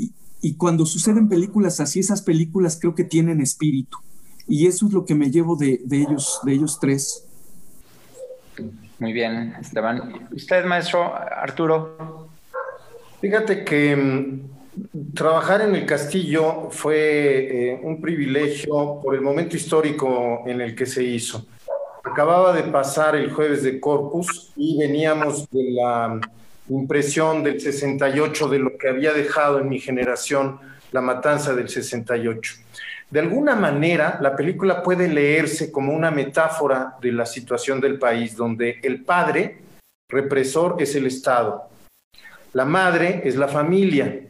[0.42, 3.98] y cuando suceden películas así, esas películas creo que tienen espíritu.
[4.48, 7.24] Y eso es lo que me llevo de, ellos, de ellos tres.
[8.98, 10.28] Muy bien, Esteban.
[10.32, 12.28] ¿Usted, maestro Arturo?
[13.20, 20.42] Fíjate que mm, trabajar en el castillo fue eh, un privilegio por el momento histórico
[20.44, 21.46] en el que se hizo.
[22.02, 26.20] Acababa de pasar el jueves de Corpus y veníamos de la
[26.78, 30.60] impresión del 68 de lo que había dejado en mi generación
[30.92, 32.54] la matanza del 68.
[33.10, 38.36] De alguna manera, la película puede leerse como una metáfora de la situación del país,
[38.36, 39.58] donde el padre
[40.08, 41.68] represor es el Estado,
[42.52, 44.20] la madre es la familia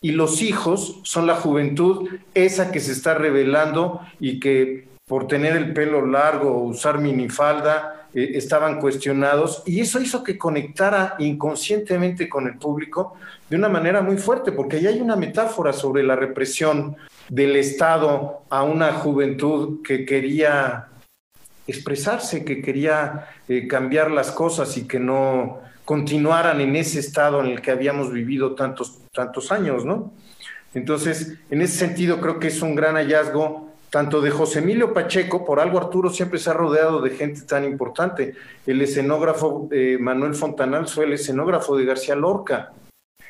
[0.00, 5.56] y los hijos son la juventud, esa que se está revelando y que por tener
[5.56, 12.28] el pelo largo o usar minifalda eh, estaban cuestionados y eso hizo que conectara inconscientemente
[12.28, 13.16] con el público
[13.50, 16.96] de una manera muy fuerte, porque ahí hay una metáfora sobre la represión
[17.28, 20.88] del Estado a una juventud que quería
[21.66, 27.46] expresarse, que quería eh, cambiar las cosas y que no continuaran en ese estado en
[27.46, 30.12] el que habíamos vivido tantos, tantos años, ¿no?
[30.72, 35.44] Entonces, en ese sentido, creo que es un gran hallazgo tanto de José Emilio Pacheco,
[35.44, 38.34] por algo Arturo siempre se ha rodeado de gente tan importante.
[38.66, 42.72] El escenógrafo eh, Manuel Fontanal fue el escenógrafo de García Lorca.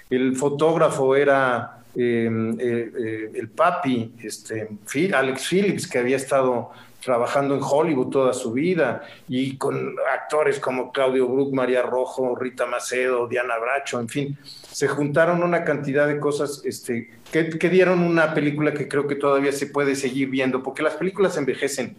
[0.09, 2.29] El fotógrafo era eh,
[2.59, 4.69] eh, el papi, este,
[5.15, 6.73] Alex Phillips, que había estado
[7.05, 12.67] trabajando en Hollywood toda su vida y con actores como Claudio Brook, María Rojo, Rita
[12.67, 18.33] Macedo, Diana Bracho, en fin, se juntaron una cantidad de cosas este, que, dieron una
[18.33, 21.95] película que creo que todavía se puede seguir viendo, porque las películas envejecen.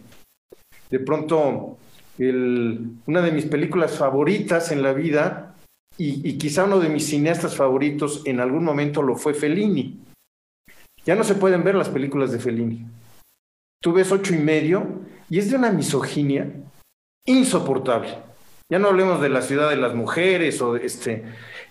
[0.90, 1.78] De pronto,
[2.18, 5.55] una de mis películas favoritas en la vida,
[5.98, 9.98] y, y quizá uno de mis cineastas favoritos en algún momento lo fue Fellini.
[11.04, 12.86] Ya no se pueden ver las películas de Fellini
[13.86, 14.84] tú ves ocho y medio
[15.30, 16.50] y es de una misoginia
[17.24, 18.18] insoportable.
[18.68, 21.22] Ya no hablemos de la ciudad de las mujeres o este.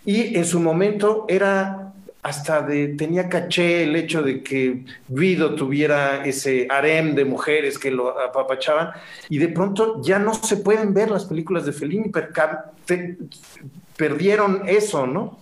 [0.05, 6.25] Y en su momento era hasta de, tenía caché el hecho de que Guido tuviera
[6.25, 8.91] ese harem de mujeres que lo apapachaban
[9.27, 12.11] y de pronto ya no se pueden ver las películas de Fellini,
[13.97, 15.39] perdieron eso, ¿no?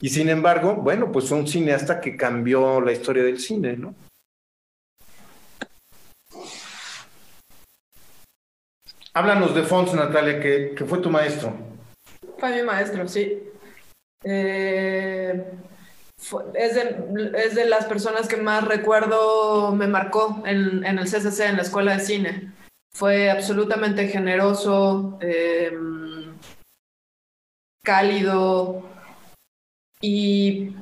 [0.00, 3.94] Y sin embargo, bueno, pues fue un cineasta que cambió la historia del cine, ¿no?
[9.14, 11.54] Háblanos de Fons, Natalia, que, fue tu maestro.
[12.38, 13.42] Fue mi maestro, sí.
[14.22, 15.52] Eh,
[16.54, 21.96] es, de, las personas que más recuerdo me marcó en, el CCC, en la escuela
[21.96, 22.52] de cine.
[22.92, 25.95] Fue absolutamente generoso, em,
[27.86, 28.82] cálido
[30.00, 30.72] y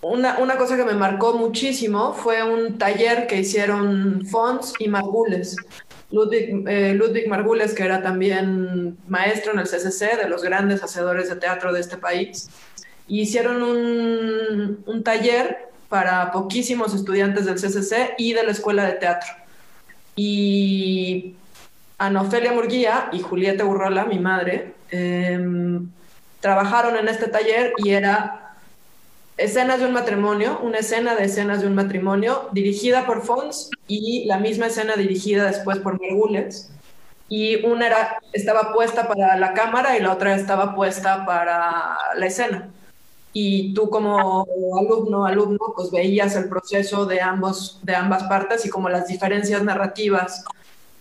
[0.00, 5.56] una, una, cosa que me marcó muchísimo fue un taller que hicieron Fons y Margules.
[6.10, 11.28] Ludwig, eh, Ludwig Margules, que era también maestro en el CCC, de los grandes hacedores
[11.28, 12.48] de teatro de este país,
[13.06, 19.30] hicieron un, un taller para poquísimos estudiantes del CCC y de la Escuela de Teatro.
[20.16, 21.34] Y
[21.98, 25.88] Ana Ofelia Murguía y Julieta Urrola, mi madre, em,
[26.40, 28.40] trabajaron en este taller y era
[29.40, 34.26] escenas de un matrimonio, una escena de escenas de un matrimonio dirigida por Fons y
[34.26, 36.70] la misma escena dirigida después por Mergules.
[37.28, 42.26] Y una era, estaba puesta para la cámara y la otra estaba puesta para la
[42.26, 42.68] escena.
[43.32, 44.46] Y tú como
[44.78, 49.62] alumno, alumno, pues veías el proceso de, ambos, de ambas partes y como las diferencias
[49.62, 50.44] narrativas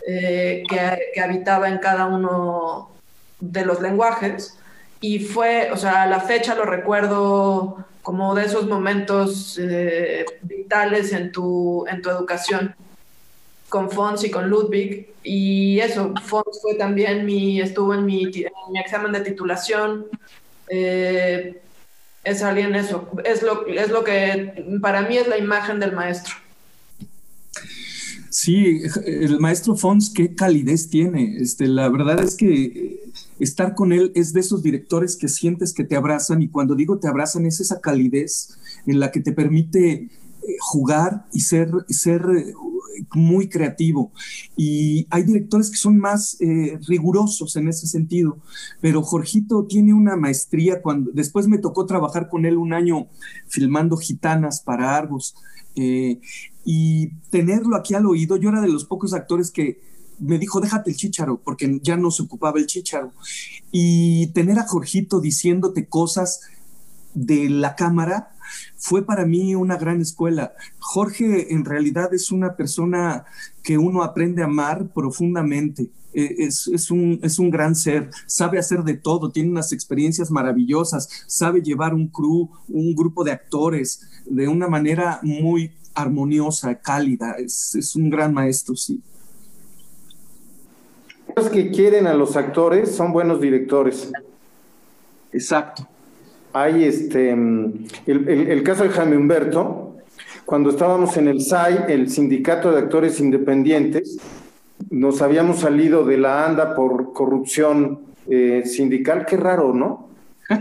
[0.08, 2.92] eh, que, que habitaba en cada uno
[3.40, 4.58] de los lenguajes.
[5.02, 11.32] Y fue, o sea, la fecha lo recuerdo como de esos momentos eh, vitales en
[11.32, 12.76] tu, en tu educación
[13.70, 15.10] con Fons y con Ludwig.
[15.24, 20.06] Y eso, Fons fue también mi, estuvo en mi, mi examen de titulación.
[20.70, 21.62] Eh,
[22.24, 26.36] es alguien eso, es lo, es lo que para mí es la imagen del maestro.
[28.30, 31.38] Sí, el maestro Fons, qué calidez tiene.
[31.40, 33.09] Este, la verdad es que
[33.40, 37.00] estar con él es de esos directores que sientes que te abrazan y cuando digo
[37.00, 40.10] te abrazan es esa calidez en la que te permite
[40.50, 42.54] eh, jugar y ser, ser eh,
[43.14, 44.12] muy creativo.
[44.56, 48.38] Y hay directores que son más eh, rigurosos en ese sentido,
[48.82, 53.08] pero Jorgito tiene una maestría cuando después me tocó trabajar con él un año
[53.48, 55.36] filmando gitanas para Argos.
[56.66, 59.80] y tenerlo aquí al oído, yo era de los pocos actores que
[60.20, 63.14] me dijo, déjate el chícharo, porque ya no se ocupaba el chícharo.
[63.72, 66.42] Y tener a Jorgito diciéndote cosas
[67.14, 68.36] de la cámara
[68.78, 70.54] fue para mí una gran escuela.
[70.80, 73.26] Jorge en realidad es una persona
[73.64, 75.90] que uno aprende a amar profundamente.
[76.14, 80.32] E, es, es, un, es un gran ser, sabe hacer de todo, tiene unas experiencias
[80.32, 87.34] maravillosas, sabe llevar un crew, un grupo de actores de una manera muy armoniosa, cálida.
[87.38, 89.02] Es, es un gran maestro, sí.
[91.36, 94.12] Los que quieren a los actores son buenos directores.
[95.32, 95.88] Exacto.
[96.54, 99.98] Hay este, el, caso de Jaime Humberto,
[100.46, 104.18] cuando estábamos en el SAI, el Sindicato de Actores Independientes,
[104.90, 110.10] nos habíamos salido de la ANDA por corrupción eh, sindical, qué raro, ¿no?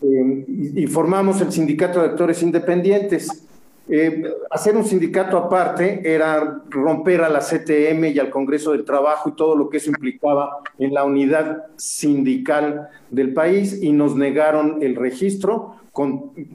[0.00, 3.44] Eh, y, formamos el Sindicato de Actores Independientes.
[3.88, 9.30] Eh, hacer un sindicato aparte era romper a la CTM y al Congreso del Trabajo
[9.30, 14.78] y todo lo que eso implicaba en la unidad sindical del país y nos negaron
[14.82, 15.76] el registro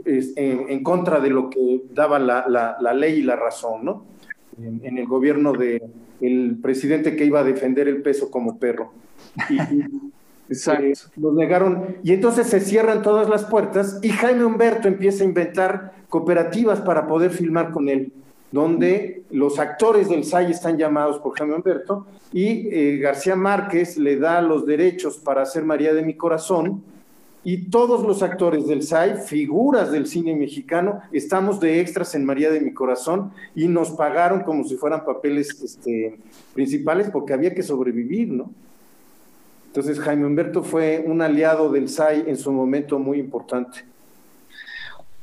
[0.05, 4.05] en, contra de lo que daba la, ley y la razón, ¿no?
[4.57, 8.93] En, el gobierno del presidente que iba a defender el peso como perro.
[9.49, 9.57] Y,
[10.49, 10.85] Exacto.
[10.85, 11.97] Eh, nos negaron.
[12.03, 17.07] Y entonces se cierran todas las puertas y Jaime Humberto empieza a inventar cooperativas para
[17.07, 18.11] poder filmar con él,
[18.51, 24.17] donde los actores del SAI están llamados por Jaime Humberto y eh, García Márquez le
[24.17, 26.83] da los derechos para hacer María de mi corazón.
[27.43, 32.51] Y todos los actores del SAI, figuras del cine mexicano, estamos de extras en María
[32.51, 36.19] de mi Corazón y nos pagaron como si fueran papeles este,
[36.53, 38.51] principales porque había que sobrevivir, ¿no?
[39.67, 43.85] Entonces Jaime Humberto fue un aliado del SAI en su momento muy importante.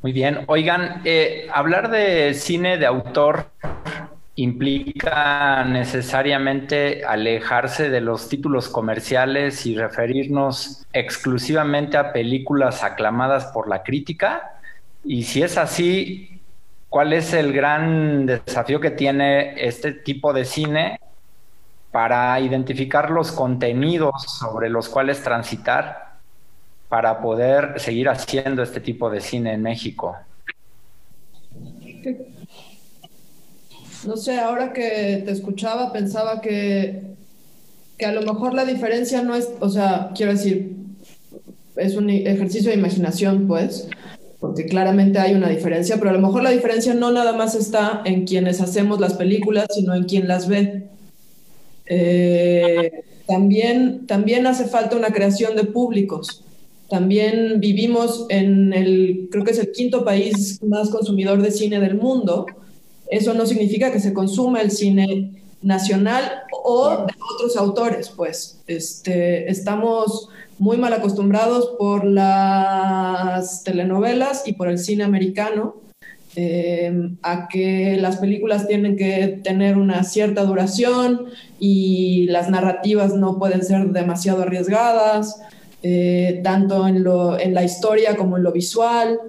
[0.05, 0.41] Muy bien.
[0.45, 3.47] Oigan, eh, hablar de cine de autor
[4.35, 13.81] implica necesariamente alejarse de los títulos comerciales y referirnos exclusivamente a películas aclamadas por la
[13.81, 14.59] crítica.
[15.03, 16.39] Y si es así,
[16.87, 20.99] ¿cuál es el gran desafío que tiene este tipo de cine
[21.91, 26.04] para identificar los contenidos sobre los cuales transitar
[26.89, 30.15] para poder seguir haciendo este tipo de cine en México?
[34.05, 37.01] No sé, ahora que te escuchaba pensaba que,
[37.97, 40.75] que a lo mejor la diferencia no es, o sea, quiero decir,
[41.75, 43.87] es un ejercicio de imaginación, pues,
[44.39, 48.01] porque claramente hay una diferencia, pero a lo mejor la diferencia no nada más está
[48.05, 50.83] en quienes hacemos las películas, sino en quien las ve.
[51.87, 52.91] Eh,
[53.27, 56.43] también, también hace falta una creación de públicos.
[56.89, 61.95] También vivimos en el, creo que es el quinto país más consumidor de cine del
[61.95, 62.45] mundo.
[63.09, 65.31] Eso no significa que se consuma el cine
[65.61, 68.61] nacional o de otros autores, pues.
[68.67, 70.29] Este, estamos
[70.59, 75.75] muy mal acostumbrados por las telenovelas y por el cine americano
[76.37, 81.27] eh, a que las películas tienen que tener una cierta duración
[81.59, 85.41] y las narrativas no pueden ser demasiado arriesgadas,
[85.83, 89.19] eh, tanto en, lo, en, la historia como en lo visual,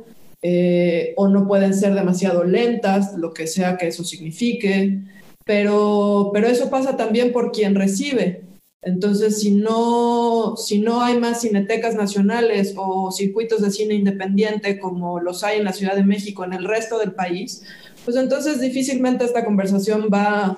[0.43, 5.01] eh, o no pueden ser demasiado lentas, lo que sea que eso signifique,
[5.45, 8.43] pero, pero eso pasa también por quien recibe.
[8.83, 15.19] Entonces, si no, si no hay más cinetecas nacionales o circuitos de cine independiente como
[15.19, 17.65] los hay en la Ciudad de México, en el resto del país,
[18.05, 20.57] pues entonces difícilmente esta conversación va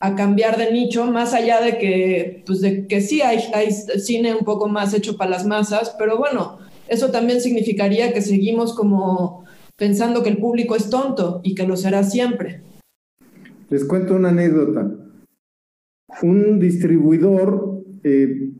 [0.00, 4.34] a cambiar de nicho, más allá de que, pues de que sí hay, hay cine
[4.34, 9.44] un poco más hecho para las masas, pero bueno, eso también significaría que seguimos como
[9.76, 12.62] pensando que el público es tonto y que lo será siempre.
[13.70, 14.88] Les cuento una anécdota
[16.22, 18.50] un distribuidor eh,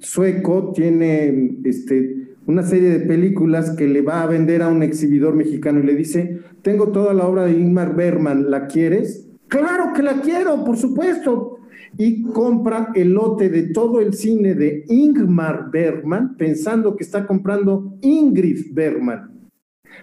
[0.00, 5.34] sueco tiene este, una serie de películas que le va a vender a un exhibidor
[5.34, 9.25] mexicano y le dice, tengo toda la obra de Ingmar Bergman, ¿la quieres?
[9.48, 11.58] Claro que la quiero, por supuesto.
[11.98, 17.96] Y compra el lote de todo el cine de Ingmar Bergman pensando que está comprando
[18.02, 19.36] Ingrid Bergman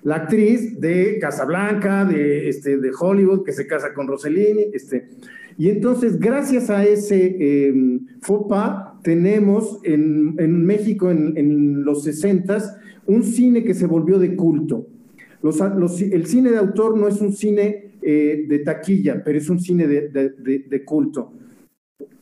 [0.02, 4.68] la actriz de Casablanca, de, este, de Hollywood, que se casa con Rossellini.
[4.74, 5.10] Este.
[5.58, 12.80] Y entonces, gracias a ese eh, FOPA, tenemos en, en México, en, en, los 60
[13.06, 14.88] un cine que se volvió de culto.
[15.42, 15.60] Los,
[16.02, 19.88] el cine de autor no es un cine eh, de taquilla, pero es un cine
[19.88, 21.34] de, de, culto.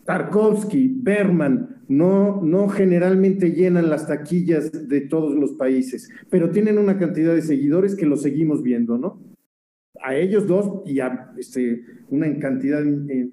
[0.05, 6.97] Tarkovsky, Berman, no, no generalmente llenan las taquillas de todos los países, pero tienen una
[6.97, 9.19] cantidad de seguidores que lo seguimos viendo, ¿no?
[10.03, 12.83] A ellos dos y a este, una cantidad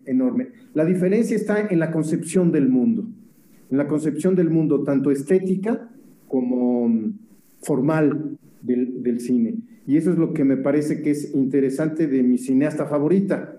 [0.07, 0.49] enorme.
[0.75, 3.09] La diferencia está en la concepción del mundo,
[3.71, 5.91] en la concepción del mundo tanto estética
[6.27, 7.19] como mm,
[7.61, 9.57] formal del, del cine.
[9.89, 13.55] Y eso es lo que me parece que es interesante de mi cineasta favorita,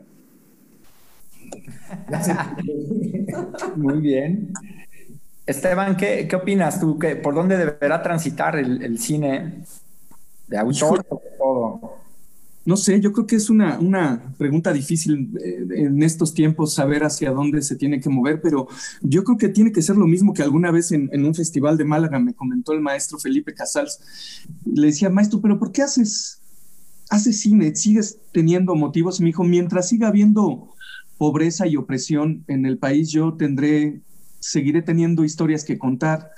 [3.75, 4.53] Muy bien.
[5.45, 6.99] Esteban, ¿qué, qué opinas tú?
[6.99, 9.63] ¿Qué, ¿Por dónde deberá transitar el, cine
[10.47, 11.03] de autor?
[12.69, 17.03] No sé, yo creo que es una, una pregunta difícil eh, en estos tiempos saber
[17.03, 18.67] hacia dónde se tiene que mover, pero
[19.01, 21.85] yo creo que tiene que ser lo mismo que alguna vez en, un festival de
[21.85, 24.45] Málaga me comentó el maestro Felipe Casals.
[24.71, 26.43] Le decía, maestro, pero ¿por qué haces,
[27.09, 27.75] haces cine?
[27.75, 29.19] ¿Sigues teniendo motivos?
[29.19, 30.75] Y me dijo, mientras siga habiendo
[31.17, 34.03] pobreza y opresión en el país, yo tendré,
[34.39, 36.29] seguiré teniendo historias que contar.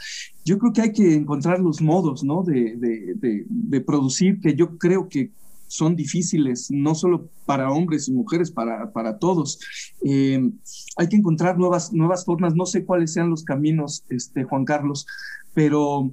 [0.46, 2.42] Yo creo que hay que encontrar los modos, ¿no?
[2.42, 5.32] De, de, producir, que yo creo que
[5.72, 9.58] son difíciles, no solo para hombres y mujeres, para, para todos.
[10.04, 10.52] Eh,
[10.98, 15.08] hay que encontrar nuevas, nuevas formas, no sé cuáles sean los caminos, este, Juan Carlos,
[15.54, 16.12] pero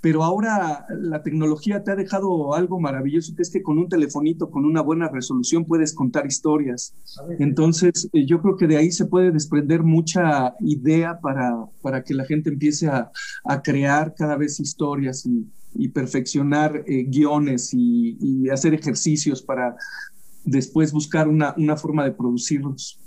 [0.00, 4.50] pero ahora la tecnología te ha dejado algo maravilloso, que es que con un telefonito,
[4.50, 6.94] con una buena resolución, puedes contar historias.
[7.38, 12.14] Entonces, eh, yo creo que de ahí se puede desprender mucha idea para, para que
[12.14, 13.10] la gente empiece a,
[13.44, 15.48] a crear cada vez historias y,
[15.94, 19.76] perfeccionar eh, guiones y, y, hacer ejercicios para
[20.44, 23.00] después buscar una, una forma de producirlos.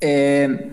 [0.00, 0.72] Eh,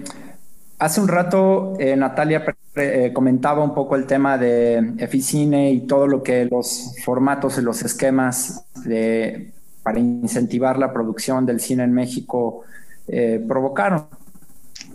[0.79, 6.05] Hace un rato eh, Natalia eh, comentaba un poco el tema de Eficine y todo
[6.05, 11.93] lo que los formatos y los esquemas de, para incentivar la producción del cine en
[11.93, 12.61] México
[13.07, 14.05] eh, provocaron.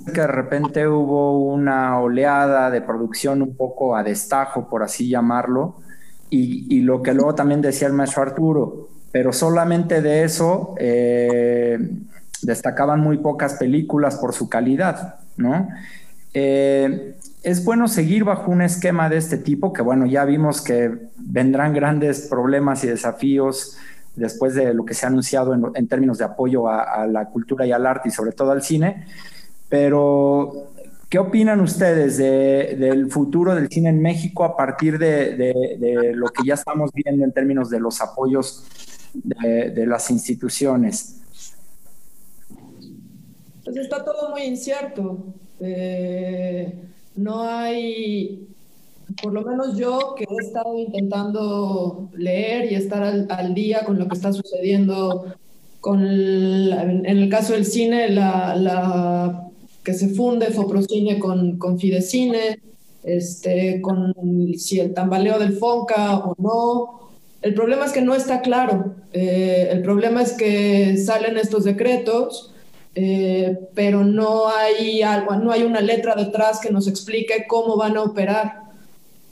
[0.07, 5.79] Que de repente hubo una oleada de producción un poco a destajo, por así llamarlo,
[6.31, 10.77] y, y lo que luego también decía el maestro Arturo, pero solamente de eso
[12.43, 15.22] destacaban muy pocas películas por su calidad.
[15.37, 15.69] ¿No?
[16.35, 20.91] Eh, es bueno seguir bajo un esquema de este tipo, que bueno, ya vimos que
[21.17, 23.77] vendrán grandes problemas y desafíos
[24.15, 27.73] después de lo que se ha anunciado en, términos de apoyo a, la cultura y
[27.73, 29.07] al arte y sobre todo al cine,
[29.69, 30.71] pero
[31.09, 36.55] ¿qué opinan ustedes del futuro del cine en México a partir de, lo que ya
[36.55, 38.65] estamos viendo en términos de los apoyos
[39.15, 41.23] de las instituciones?
[43.73, 45.19] Pues está todo muy incierto.
[45.61, 46.75] Eh,
[47.17, 48.47] no hay,
[49.23, 54.09] por lo menos yo que he estado intentando leer y estar al, día con lo
[54.09, 55.25] que está sucediendo
[55.81, 59.49] con en el caso del cine, la,
[59.83, 62.61] que se funde Foprocine con, con Fidecine,
[63.03, 64.15] este, con
[64.59, 67.11] si el tambaleo del Fonca o no.
[67.41, 68.95] El problema es que no está claro.
[69.13, 72.52] Eh, el problema es que salen estos decretos,
[72.95, 77.97] eh, pero no hay algo, no hay una letra detrás que nos explique cómo van
[77.97, 78.63] a operar.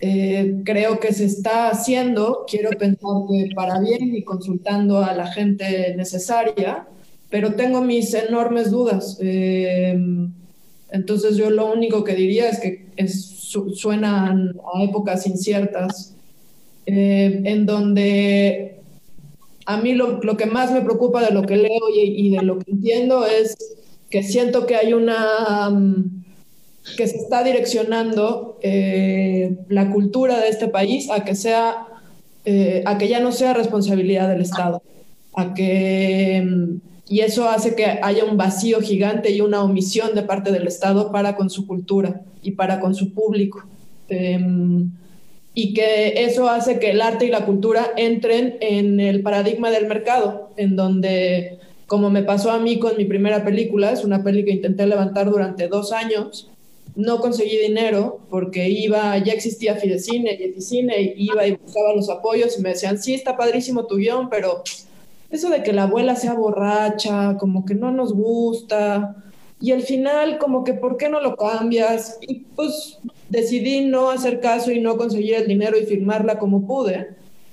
[0.01, 5.27] Eh, creo que se está haciendo, quiero pensar que para bien y consultando a la
[5.27, 6.87] gente necesaria,
[7.29, 9.19] pero tengo mis enormes dudas.
[10.91, 13.41] entonces yo lo único que diría es que es
[13.75, 16.15] suenan a épocas inciertas,
[16.87, 18.80] eh, en donde
[19.75, 22.71] a mí lo, que más me preocupa de lo que leo y, de lo que
[22.71, 23.57] entiendo es
[24.09, 25.69] que siento que hay una...
[25.69, 26.23] Um,
[26.97, 31.87] que se está direccionando eh, la cultura de este país a que sea
[32.47, 34.83] eh, a que ya no sea responsabilidad del Estado,
[35.35, 40.23] a que um, y eso hace que haya un vacío gigante y una omisión de
[40.23, 43.65] parte del Estado para con su cultura y para con su público.
[44.09, 44.93] Em,
[45.55, 49.87] y que eso hace que el arte y la cultura entren en el paradigma del
[49.87, 54.53] mercado, en donde, como me pasó a mí con mi primera película, es una película
[54.53, 56.49] que intenté levantar durante dos años,
[56.97, 60.39] no conseguí dinero porque iba, ya existía Fidecine
[61.17, 64.63] y iba y buscaba los apoyos y me decían, sí, está padrísimo tu guion, pero
[65.31, 69.17] eso de que la abuela sea borracha, como que no nos gusta,
[69.61, 72.19] y al final como que ¿por qué no lo cambias?
[72.23, 72.99] Y pues
[73.31, 77.09] decidí no hacer caso y no conseguir el dinero y firmarla como pude,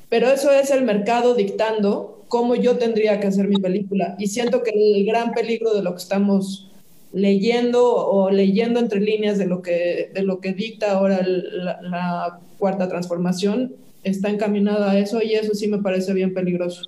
[0.10, 4.16] pero eso es el mercado dictando cómo yo tendría que hacer mi película.
[4.20, 6.70] Y siento que el gran peligro de lo que estamos
[7.14, 12.40] leyendo o leyendo entre líneas de lo que, de lo que dicta ahora la, la
[12.58, 16.84] cuarta transformación está encaminada a eso y eso sí me parece bien peligroso.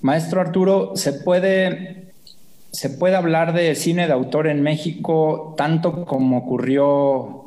[0.00, 2.01] Maestro Arturo, ¿se puede,
[2.72, 7.44] ¿se puede hablar de cine de autor en México tanto como ocurrió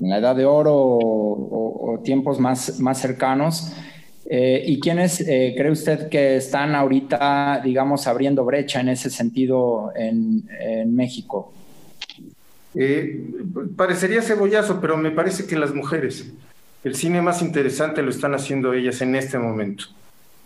[0.00, 3.72] en la Edad de Oro o, tiempos más, más cercanos?
[4.28, 9.92] Eh, ¿Y quiénes eh, cree usted que están ahorita, digamos, abriendo brecha en ese sentido
[9.94, 10.44] en,
[10.94, 11.52] México?
[12.74, 13.24] Eh,
[13.76, 16.32] parecería cebollazo, pero me parece que las mujeres,
[16.82, 19.84] el cine más interesante lo están haciendo ellas en este momento.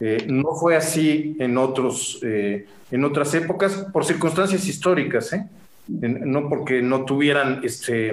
[0.01, 5.47] Eh, no fue así en, otros, eh, en otras épocas por circunstancias históricas, ¿eh?
[5.89, 8.09] no porque no tuvieran este,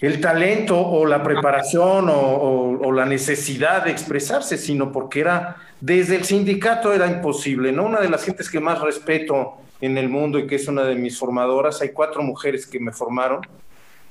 [0.00, 6.24] el talento o la preparación o, la necesidad de expresarse, sino porque era desde el
[6.24, 7.72] sindicato era imposible.
[7.72, 7.84] ¿no?
[7.84, 10.94] Una de las gentes que más respeto en el mundo y que es una de
[10.94, 13.40] mis formadoras, hay cuatro mujeres que me formaron.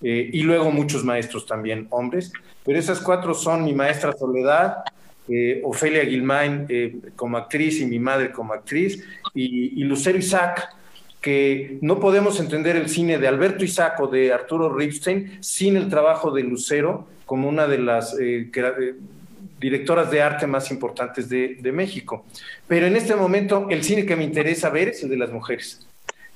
[0.01, 2.33] y luego muchos maestros también, hombres,
[2.65, 4.83] pero esas cuatro son mi maestra Soledad,
[5.29, 9.03] eh, Ofelia Gilmain eh, como actriz y mi madre como actriz,
[9.33, 10.75] y, Lucero Isaac,
[11.21, 15.87] que no podemos entender el cine de Alberto Isaac o de Arturo Ripstein sin el
[15.87, 18.49] trabajo de Lucero como una de las eh,
[19.59, 22.25] directoras de arte más importantes de, México.
[22.67, 25.87] Pero en este momento el cine que me interesa ver es el de las mujeres.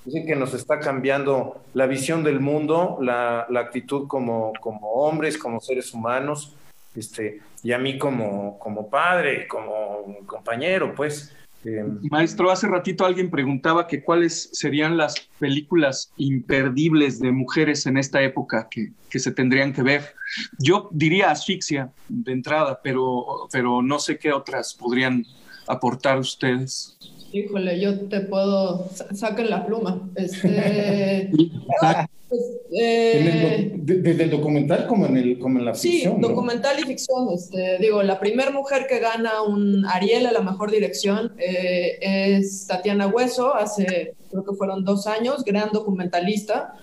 [0.05, 5.59] Dicen que nos está cambiando la visión del mundo, la, actitud como, como hombres, como
[5.59, 6.55] seres humanos,
[6.95, 11.35] este, y a mí como, como padre, como compañero, pues.
[11.63, 17.97] Em, Maestro, hace ratito alguien preguntaba que cuáles serían las películas imperdibles de mujeres en
[17.97, 20.13] esta época que, que, se tendrían que ver.
[20.59, 25.25] Yo diría asfixia de entrada, pero, pero no sé qué otras podrían
[25.67, 26.97] aportar ustedes.
[27.35, 30.09] Híjole, yo te puedo, saquen la pluma.
[30.15, 31.29] Este,
[32.29, 36.15] pues, eh, desde el documental como en, el, como en la ficción.
[36.15, 37.27] Sí, documental y ficción.
[37.33, 41.97] Este, digo, la primera mujer que gana un Ariel a la mejor dirección eh,
[42.37, 46.75] es Tatiana Hueso, hace creo que fueron dos años, gran documentalista.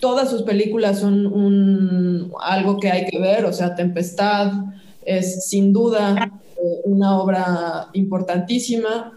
[0.00, 4.50] Todas sus películas son un, algo que hay que ver, o sea, Tempestad
[5.04, 9.12] es sin duda eh, una obra importantísima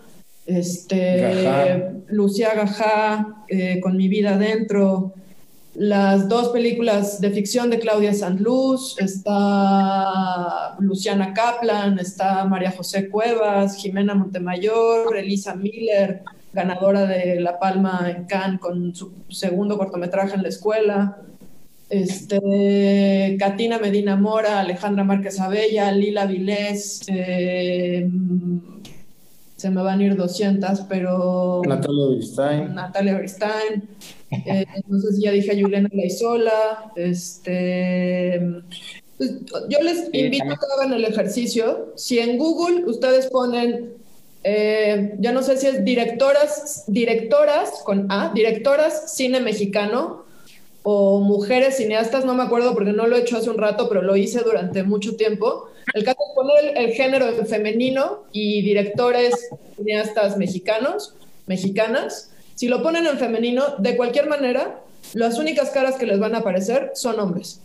[0.46, 5.14] este, Lucía Gajá, eh, Con mi vida adentro,
[5.76, 13.76] las dos películas de ficción de Claudia Sanluz, está Luciana Kaplan, está María José Cuevas,
[13.76, 16.24] Jimena Montemayor, Elisa Miller,
[16.54, 21.18] ganadora de La Palma en Cannes con su segundo cortometraje en la escuela.
[21.90, 28.10] Este, Katina Medina Mora, Alejandra Márquez Abella, Lila Vilés, eh,
[29.66, 31.64] se me van a ir 200, pero...
[31.66, 32.76] Natalia Bristein.
[32.76, 33.82] Natalia Bristein.
[34.46, 36.92] Eh, no sé si ya dije a Juliana Laizola.
[36.96, 38.62] Este,
[39.18, 39.32] pues,
[39.68, 41.94] yo les invito a que hagan el ejercicio.
[41.96, 43.94] Si en Google ustedes ponen
[44.44, 50.26] eh, ya no sé si es directoras, directoras con A, directoras cine mexicano
[50.84, 54.04] o mujeres cineastas, no me acuerdo porque no lo he hecho hace un rato, pero
[54.04, 55.70] lo hice durante mucho tiempo.
[55.94, 61.16] El caso es poner el, género en femenino y directores cineastas mexicanos,
[61.48, 62.32] mexicanas.
[62.56, 64.82] Si lo ponen en femenino, de cualquier manera,
[65.14, 67.62] las únicas caras que les van a aparecer son hombres.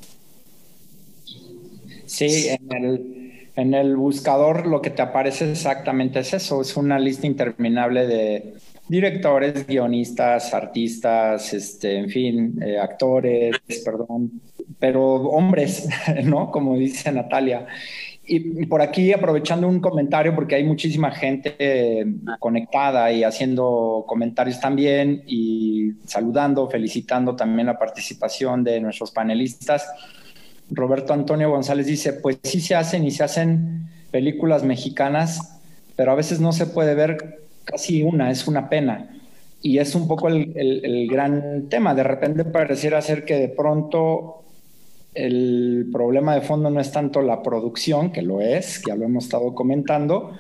[2.07, 6.99] Sí, en el, en el buscador lo que te aparece exactamente es eso, es una
[6.99, 8.55] lista interminable de
[8.89, 14.41] directores, guionistas, artistas, este, en fin, eh, actores, perdón,
[14.81, 15.89] pero hombres,
[16.25, 16.51] ¿no?
[16.51, 17.67] Como dice Natalia.
[18.33, 22.07] Y por aquí aprovechando un comentario, porque hay muchísima gente eh,
[22.39, 29.85] conectada y haciendo comentarios también y saludando, felicitando también la participación de nuestros panelistas.
[30.71, 35.61] Roberto Antonio González dice, pues sí se hacen y se hacen películas mexicanas,
[35.97, 39.11] pero a veces no se puede ver casi una, es una pena.
[39.61, 41.97] Y es un poco el, el, gran tema.
[41.97, 44.45] De repente pareciera ser que de pronto
[45.15, 49.05] el problema de fondo no es tanto la producción, que lo es, que ya lo
[49.05, 50.33] hemos estado comentando,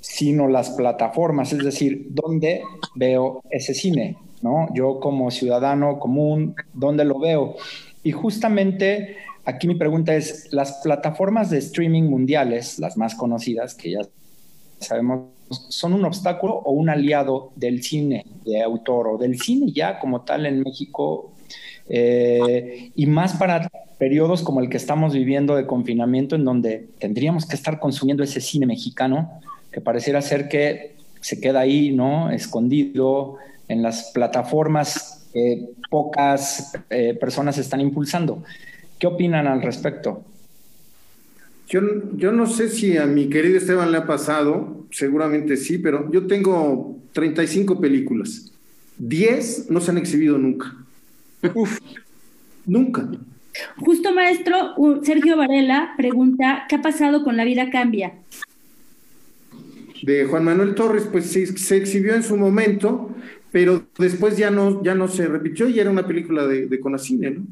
[0.00, 2.62] sino las plataformas, es decir, ¿dónde
[2.94, 4.16] veo ese cine?
[4.42, 4.68] ¿no?
[4.74, 7.56] Yo como ciudadano común, ¿dónde lo veo?
[8.02, 13.92] Y justamente aquí mi pregunta es, las plataformas de streaming mundiales, las más conocidas, que
[13.92, 14.00] ya
[14.78, 15.30] sabemos,
[15.68, 20.22] son un obstáculo o un aliado del cine de autor o del cine ya como
[20.22, 21.32] tal en México,
[21.88, 27.46] eh, y más para periodos como el que estamos viviendo de confinamiento, en donde tendríamos
[27.46, 29.40] que estar consumiendo ese cine mexicano,
[29.72, 32.30] que pareciera ser que se queda ahí, ¿no?
[32.30, 33.36] Escondido
[33.68, 38.42] en las plataformas que pocas eh, personas están impulsando.
[38.98, 40.22] ¿Qué opinan al respecto?
[41.68, 41.80] Yo,
[42.16, 46.26] yo no sé si a mi querido Esteban le ha pasado, seguramente sí, pero yo
[46.26, 48.52] tengo 35 películas.
[48.98, 50.85] 10 no se han exhibido nunca.
[51.54, 51.78] Uf,
[52.66, 53.08] nunca.
[53.78, 58.14] Justo, maestro, Sergio Varela pregunta, ¿qué ha pasado con La vida cambia?
[60.02, 63.14] De Juan Manuel Torres, pues se, se exhibió en su momento,
[63.50, 67.30] pero después ya no, ya no se repitió y era una película de, de Conacine,
[67.30, 67.46] ¿no?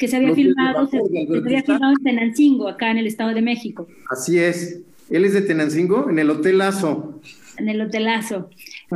[0.00, 3.86] que se había filmado, se, había filmado en Tenancingo, acá en el Estado de México.
[4.08, 4.80] Así es.
[5.10, 7.20] Él es de Tenancingo, en el Hotel Lazo.
[7.58, 8.48] En el Hotel Lazo.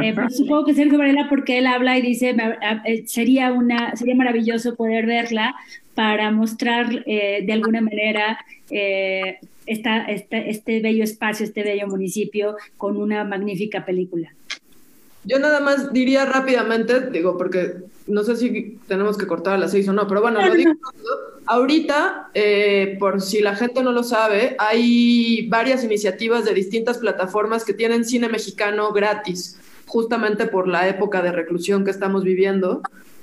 [0.03, 2.36] Eh, pues, supongo que Sergio Varela, porque él habla y dice,
[2.84, 5.55] eh, sería, una, sería maravilloso poder verla
[5.95, 8.38] para mostrar eh, de alguna manera
[9.66, 14.32] esta, este bello espacio, este bello municipio con una magnífica película.
[15.24, 17.76] Yo nada más diría rápidamente, digo, porque
[18.07, 20.72] no sé si tenemos que cortar a las seis o no, pero bueno, lo digo.
[21.47, 27.64] Ahorita, eh, por si la gente no lo sabe, hay varias iniciativas de distintas plataformas
[27.64, 29.59] que tienen cine mexicano gratis,
[29.95, 32.82] justamente por la época de reclusión que estamos viviendo.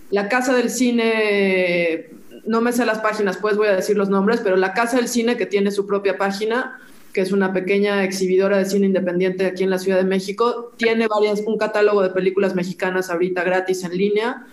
[0.09, 2.11] La Casa del Cine,
[2.45, 5.09] no me sé las páginas, pues voy a decir los nombres, pero la Casa del
[5.09, 6.79] Cine que tiene su propia página
[7.11, 10.71] que es una pequeña exhibidora de cine independiente aquí en la Ciudad de México.
[10.77, 14.45] Tiene varias, un catálogo de películas mexicanas ahorita gratis en línea.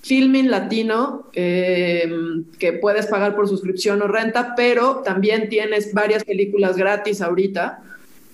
[0.00, 2.10] Filming Latino, eh,
[2.58, 7.82] que puedes pagar por suscripción o renta, pero también tienes varias películas gratis ahorita.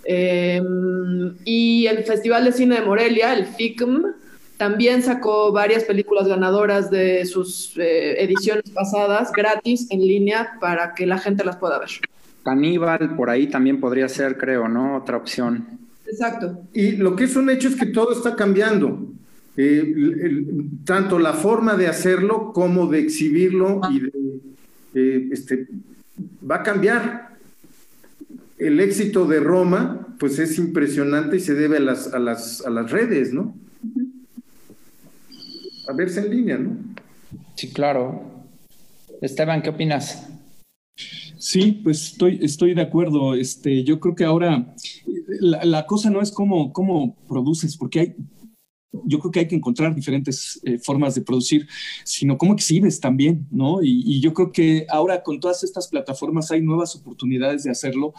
[0.05, 0.62] Eh,
[1.44, 4.05] y el Festival de Cine de Morelia, el FICM,
[4.57, 11.07] también sacó varias películas ganadoras de sus eh, ediciones pasadas gratis en línea para que
[11.07, 11.90] la gente las pueda ver.
[12.44, 14.96] Caníbal, por ahí también podría ser, creo, ¿no?
[14.96, 15.66] Otra opción.
[16.07, 16.61] Exacto.
[16.72, 19.09] Y lo que es un hecho es que todo está cambiando.
[19.57, 20.44] Eh,
[20.84, 24.12] tanto la forma de hacerlo como de exhibirlo y de,
[24.94, 25.66] eh, este,
[26.48, 27.32] va a cambiar.
[28.62, 32.70] El éxito de Roma, pues es impresionante y se debe a las, a las, a
[32.70, 33.56] las redes, ¿no?
[35.88, 36.76] A verse en línea, ¿no?
[37.56, 38.22] Sí, claro.
[39.20, 40.28] Esteban, ¿qué opinas?
[41.38, 43.34] Sí, pues estoy, estoy de acuerdo.
[43.34, 44.72] Este, yo creo que ahora
[45.40, 48.14] la, cosa no es cómo, cómo produces, porque hay,
[49.05, 51.66] yo creo que hay que encontrar diferentes eh, formas de producir,
[52.05, 53.82] sino cómo exhibes también, ¿no?
[53.82, 58.12] Y, yo creo que ahora con todas estas plataformas hay nuevas oportunidades de hacerlo,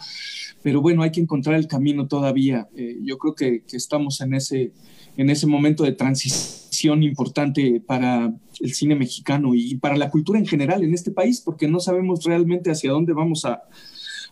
[0.62, 2.68] pero bueno, hay que encontrar el camino todavía.
[2.76, 4.72] Eh, yo creo que, estamos en ese,
[5.16, 10.46] en ese momento de transición importante para el cine mexicano y para la cultura en
[10.46, 13.62] general en este país, porque no sabemos realmente hacia dónde vamos a,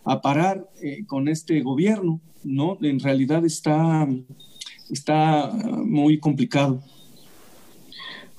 [0.05, 2.77] a parar eh, con este gobierno, ¿no?
[2.81, 4.07] En realidad está,
[4.91, 6.81] está muy complicado.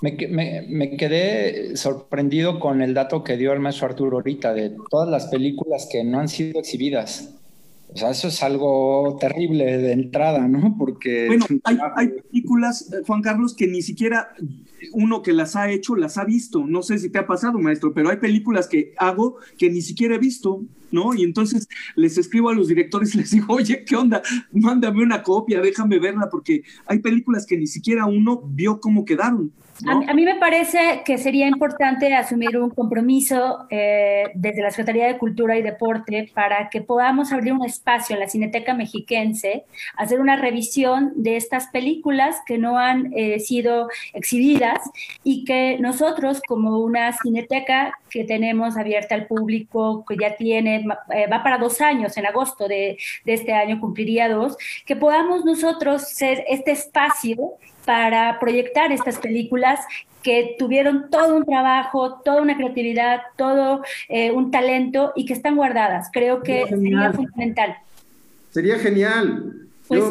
[0.01, 4.77] Me, me, me, quedé sorprendido con el dato que dio el maestro Arturo ahorita de
[4.91, 7.35] todas las películas que no han sido exhibidas.
[7.95, 10.77] O sea, eso es algo terrible de entrada, ¿no?
[10.77, 11.29] Porque...
[11.29, 14.35] Bueno, hay, hay películas, eh, Juan Carlos, que ni siquiera
[14.93, 16.67] uno que las ha hecho las ha visto.
[16.67, 20.17] No sé si te ha pasado, maestro, pero hay películas que hago que ni siquiera
[20.17, 21.15] he visto, ¿no?
[21.15, 24.23] Y entonces les escribo a los directores y les digo, oye, ¿qué onda?
[24.53, 29.53] Mándame una copia, déjame verla, porque hay películas que ni siquiera uno vio cómo quedaron.
[29.87, 35.19] A, mí me parece que sería importante asumir un compromiso eh, desde la Secretaría de
[35.19, 39.65] Cultura y Deporte para que podamos abrir un espacio en la Cineteca Mexiquense,
[39.97, 44.79] hacer una revisión de estas películas que no han eh, sido exhibidas
[45.25, 51.27] y que nosotros como una cineteca que tenemos abierta al público, que ya tiene, eh,
[51.27, 54.57] va para dos años, en agosto de, de este año cumpliría dos,
[54.87, 59.81] que podamos nosotros ser este espacio para proyectar estas películas
[60.23, 65.55] que tuvieron todo un trabajo, toda una creatividad, todo eh, un talento y que están
[65.55, 66.09] guardadas.
[66.13, 67.77] Creo que sería, fundamental.
[68.51, 69.69] Sería genial.
[69.87, 70.03] Pues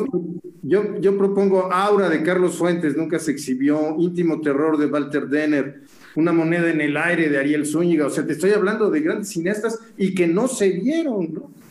[0.61, 5.81] yo, yo, propongo Aura de Carlos Fuentes, nunca se exhibió, Íntimo Terror de Walter Denner,
[6.15, 8.05] Una moneda en el aire de Ariel Zúñiga.
[8.05, 11.62] O sea, te estoy hablando de grandes cineastas y que no se vieron, ¿no?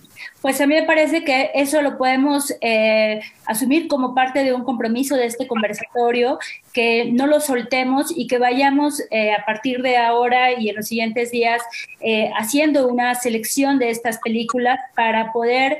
[0.42, 4.64] Pues a mí me parece que eso lo podemos eh, asumir como parte de un
[4.64, 6.40] compromiso de este conversatorio,
[6.72, 10.88] que no lo soltemos y que vayamos eh, a partir de ahora y en los
[10.88, 11.62] siguientes días
[12.00, 15.78] eh, haciendo una selección de estas películas para poder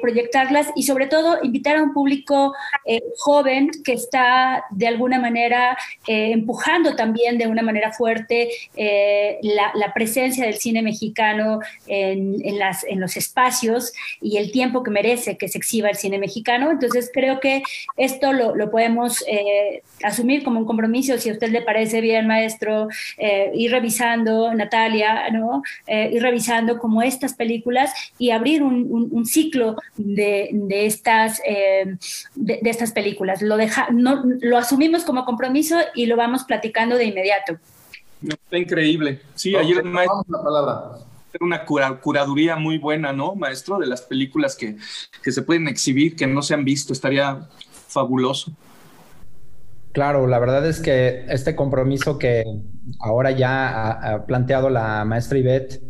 [0.00, 2.54] proyectarlas y sobre todo invitar a un público
[3.18, 8.50] joven que está de alguna manera empujando también de una manera fuerte
[9.42, 12.58] la, presencia del cine mexicano en,
[13.00, 16.70] los espacios y el tiempo que merece que se exhiba el cine mexicano.
[16.70, 17.62] Entonces creo que
[17.96, 22.88] esto lo, podemos eh, asumir como un compromiso, si a usted le parece bien, maestro,
[23.18, 25.62] eh, ir revisando, Natalia, ¿no?
[25.86, 30.50] Eh, ir revisando como estas películas y abrir un, ciclo de,
[30.86, 31.40] estas,
[32.34, 33.42] de, estas películas.
[33.42, 37.58] Lo, deja, no, lo asumimos como compromiso y lo vamos platicando de inmediato.
[38.26, 39.20] Está increíble.
[39.34, 40.24] Sí, ayer maestro.
[40.28, 41.09] La palabra
[41.40, 43.78] una curaduría muy buena, ¿no, maestro?
[43.78, 44.76] De las películas que,
[45.22, 47.48] se pueden exhibir, que no se han visto, estaría
[47.88, 48.52] fabuloso.
[49.92, 52.44] Claro, la verdad es que este compromiso que
[53.00, 55.82] ahora ya ha, planteado la maestra Ivette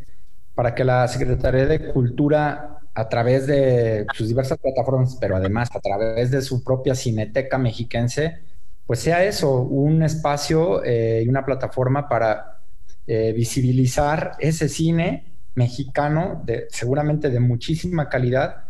[0.55, 5.80] para que la Secretaría de Cultura, a través de sus diversas plataformas, pero además a
[5.80, 8.41] través de su propia cineteca mexiquense,
[8.86, 12.59] pues sea eso, un espacio eh, y una plataforma para
[13.07, 15.30] eh, visibilizar ese cine
[15.61, 18.64] mexicano, seguramente de muchísima calidad,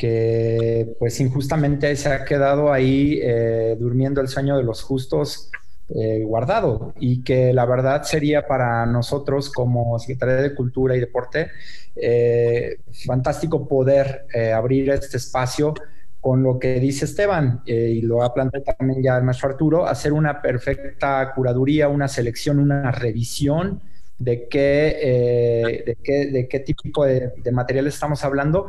[0.00, 5.50] que pues injustamente se ha quedado ahí eh, durmiendo el sueño de los justos
[5.90, 6.94] eh, guardado.
[6.98, 11.50] Y que la verdad sería para nosotros como Secretaría de Cultura y Deporte
[11.94, 14.24] eh, fantástico poder
[14.54, 15.74] abrir este espacio
[16.20, 20.12] con lo que dice Esteban, y lo ha planteado también ya el maestro Arturo, hacer
[20.12, 23.80] una perfecta curaduría, una selección, una revisión
[24.20, 28.68] de qué, eh, de qué, de qué tipo de, material estamos hablando.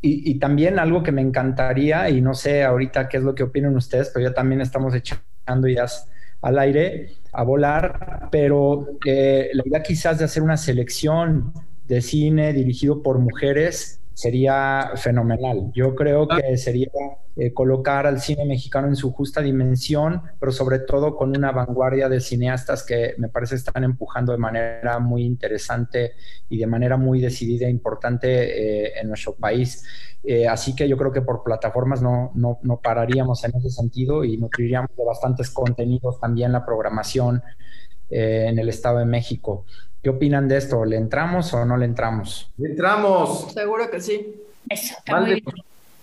[0.00, 3.74] Y, también algo que me encantaría, y no sé ahorita qué es lo que opinan
[3.76, 6.08] ustedes, pero ya también estamos echando ideas
[6.40, 11.52] al aire, a volar, pero eh, la idea quizás de hacer una selección
[11.88, 15.70] de cine dirigido por mujeres sería fenomenal.
[15.72, 16.40] Yo creo ah.
[16.40, 16.90] que sería
[17.36, 22.08] eh, colocar al cine mexicano en su justa dimensión, pero sobre todo con una vanguardia
[22.08, 26.14] de cineastas que me parece están empujando de manera muy interesante
[26.48, 29.84] y de manera muy decidida e importante eh, en nuestro país.
[30.24, 34.24] Eh, así que yo creo que por plataformas no, no, no, pararíamos en ese sentido
[34.24, 37.40] y nutriríamos de bastantes contenidos también la programación
[38.10, 39.66] en el Estado de México.
[40.02, 40.84] ¿Qué opinan de esto?
[40.84, 42.50] ¿Le entramos o no le entramos?
[42.56, 43.52] Le entramos.
[43.52, 44.34] Seguro que sí.
[44.68, 44.94] Eso,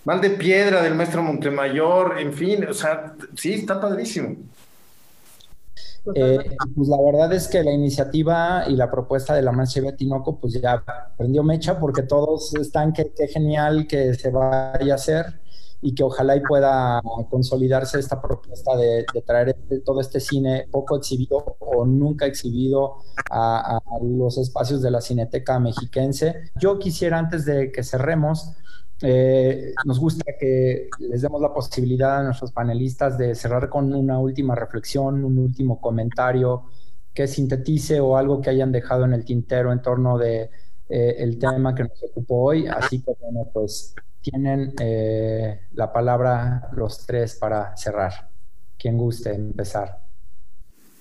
[0.04, 4.36] mal, de, piedra del maestro Montemayor, en fin, o sea, sí, está padrísimo.
[6.14, 6.38] Eh,
[6.76, 10.54] pues la verdad es que la iniciativa y la propuesta de la maestra Tinoco pues
[10.54, 10.84] ya
[11.18, 15.40] prendió mecha porque todos están que, qué genial que se vaya a hacer
[15.82, 20.98] y que ojalá y pueda consolidarse esta propuesta de, traer este, todo este cine poco
[20.98, 22.98] exhibido o nunca exhibido
[23.30, 26.52] a, los espacios de la Cineteca Mexiquense.
[26.56, 28.54] Yo quisiera, antes de que cerremos,
[29.02, 34.20] eh, nos gusta que les demos la posibilidad a nuestros panelistas de cerrar con una
[34.20, 36.66] última reflexión, un último comentario
[37.14, 40.50] que sintetice o algo que hayan dejado en el tintero en torno de
[40.90, 42.68] eh, el tema que nos ocupó hoy.
[42.68, 48.30] Así que bueno, pues tienen eh, la palabra los tres para cerrar.
[48.78, 50.00] Quien guste empezar.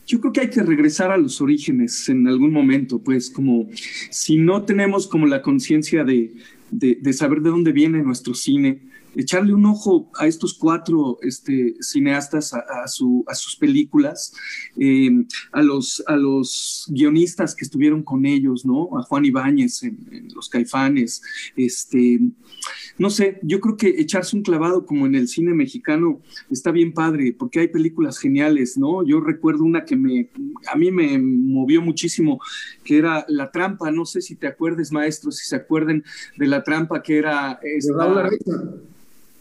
[0.06, 3.66] Yo creo que hay que regresar a los orígenes en algún momento, pues como
[4.10, 6.34] si no tenemos como la conciencia de,
[6.70, 8.82] de, saber de dónde viene nuestro cine,
[9.16, 14.34] echarle un ojo a estos cuatro este, cineastas, a, sus películas,
[14.78, 15.10] eh,
[15.52, 18.96] a, los, a los guionistas que estuvieron con ellos, ¿no?
[18.98, 21.22] A Juan Ibáñez en, Los Caifanes,
[21.56, 22.20] este,
[22.98, 26.92] no sé, yo creo que echarse un clavado como en el cine mexicano está bien
[26.92, 29.04] padre, porque hay películas geniales, ¿no?
[29.04, 30.30] Yo recuerdo una que me,
[30.72, 32.40] a mí me movió muchísimo,
[32.84, 36.04] que era La Trampa, no sé si te acuerdes, maestro, si se acuerden
[36.36, 37.58] de La Trampa, que era...
[37.62, 38.30] Esta,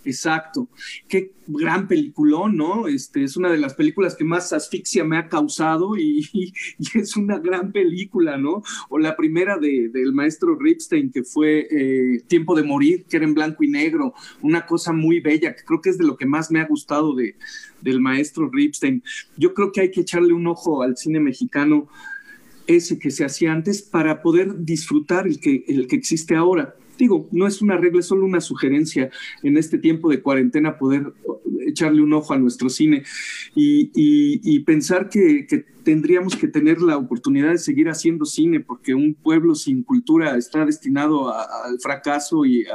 [0.05, 0.67] Exacto.
[1.07, 2.87] Qué gran peliculón, ¿no?
[2.87, 6.53] Este, es una de las películas que más asfixia me ha causado y,
[6.93, 8.63] es una gran película, ¿no?
[8.89, 13.25] O la primera de, del maestro Ripstein, que fue eh, Tiempo de Morir, que era
[13.25, 16.25] en blanco y negro, una cosa muy bella, que creo que es de lo que
[16.25, 17.35] más me ha gustado de,
[17.81, 19.03] del maestro Ripstein.
[19.37, 21.87] Yo creo que hay que echarle un ojo al cine mexicano
[22.67, 27.27] ese que se hacía antes para poder disfrutar el que, el que existe ahora digo,
[27.31, 29.09] no es una regla, es solo una sugerencia
[29.41, 31.13] en este tiempo de cuarentena poder
[31.65, 33.03] echarle un ojo a nuestro cine
[33.55, 35.47] y, pensar que,
[35.83, 40.65] tendríamos que tener la oportunidad de seguir haciendo cine porque un pueblo sin cultura está
[40.65, 42.65] destinado al fracaso y,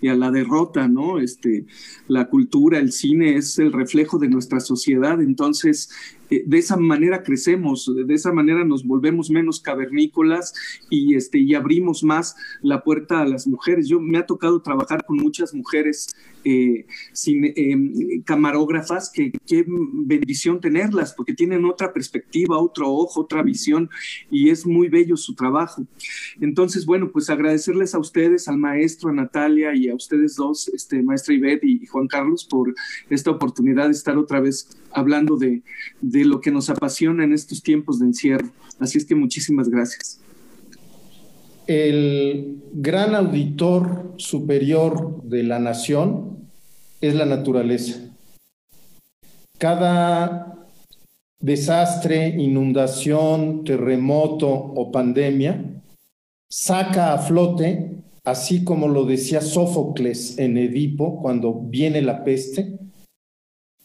[0.00, 1.18] y, a la derrota, ¿no?
[1.18, 1.66] Este,
[2.06, 5.90] la cultura, el cine es el reflejo de nuestra sociedad, entonces
[6.28, 10.54] de esa manera crecemos, de esa manera nos volvemos menos cavernícolas
[10.90, 13.88] y, este, y abrimos más la puerta a las mujeres.
[13.88, 16.14] Yo me ha tocado trabajar con muchas mujeres
[16.48, 16.86] eh,
[17.26, 23.90] em, camarógrafas, que qué bendición tenerlas, porque tienen otra perspectiva, otro ojo, otra visión,
[24.30, 25.84] y es muy bello su trabajo.
[26.40, 31.02] Entonces, bueno, pues agradecerles a ustedes, al maestro, a Natalia y a ustedes dos, este,
[31.02, 32.72] maestra Ivette y Juan Carlos, por
[33.10, 35.62] esta oportunidad de estar otra vez hablando de,
[36.00, 38.48] de lo que nos apasiona en estos tiempos de encierro.
[38.78, 40.20] Así es que muchísimas gracias.
[41.66, 46.48] El gran auditor superior de la nación
[47.00, 48.00] es la naturaleza.
[49.58, 50.66] Cada
[51.40, 55.82] desastre, inundación, terremoto o pandemia
[56.48, 62.78] saca a flote, así como lo decía Sófocles en Edipo cuando viene la peste,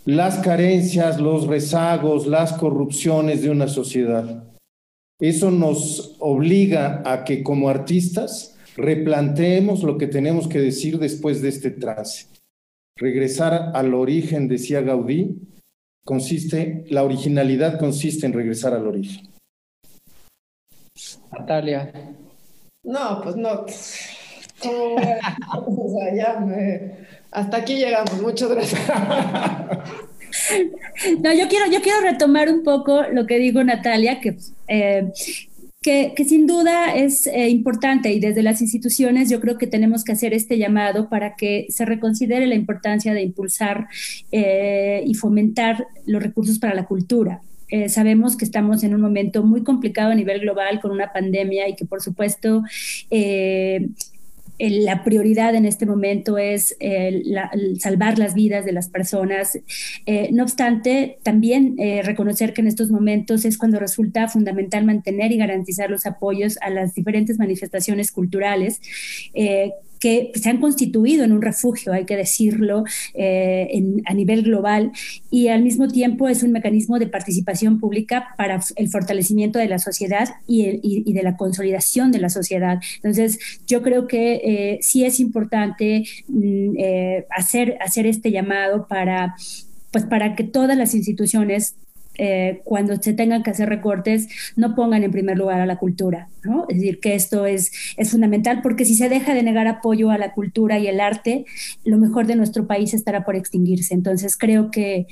[0.05, 4.43] las carencias, los rezagos, las corrupciones de una sociedad.
[5.19, 11.49] Eso nos obliga a que como artistas replanteemos lo que tenemos que decir después de
[11.49, 12.27] este trance.
[12.97, 15.37] Regresar al origen, decía Gaudí,
[16.03, 19.29] consiste, la originalidad consiste en regresar al origen.
[21.31, 22.15] Natalia.
[22.83, 23.65] No, pues no.
[27.31, 28.21] hasta aquí llegamos.
[28.21, 28.81] Muchas gracias.
[31.21, 34.37] No, yo quiero, yo quiero retomar un poco lo que digo Natalia, que,
[34.67, 35.11] eh,
[35.81, 40.11] que, sin duda es eh, importante y desde las instituciones yo creo que tenemos que
[40.11, 43.87] hacer este llamado para que se reconsidere la importancia de impulsar
[44.31, 47.41] eh, y fomentar los recursos para la cultura.
[47.87, 51.75] sabemos que estamos en un momento muy complicado a nivel global con una pandemia y
[51.75, 52.63] que por supuesto
[54.69, 56.77] la prioridad en este momento es
[57.79, 59.59] salvar las vidas de las personas.
[60.05, 65.31] Eh, no obstante, también eh, reconocer que en estos momentos es cuando resulta fundamental mantener
[65.31, 68.81] y garantizar los apoyos a las diferentes manifestaciones culturales
[69.33, 69.71] eh,
[70.01, 72.83] que se han constituido en un refugio, hay que decirlo,
[73.13, 73.69] eh,
[74.05, 74.91] a nivel global,
[75.29, 79.77] y al mismo tiempo es un mecanismo de participación pública para el fortalecimiento de la
[79.79, 82.81] sociedad y, de la consolidación de la sociedad.
[82.95, 89.35] Entonces, yo creo que eh, sí es importante mm, eh, hacer, hacer este llamado para
[89.91, 91.75] pues para que todas las instituciones
[92.23, 96.29] eh, cuando se tengan que hacer recortes, no pongan en primer lugar a la cultura,
[96.43, 96.67] ¿no?
[96.69, 100.19] Es decir, que esto es, es fundamental porque si se deja de negar apoyo a
[100.19, 101.45] la cultura y el arte,
[101.83, 103.95] lo mejor de nuestro país estará por extinguirse.
[103.95, 105.07] Entonces, creo que,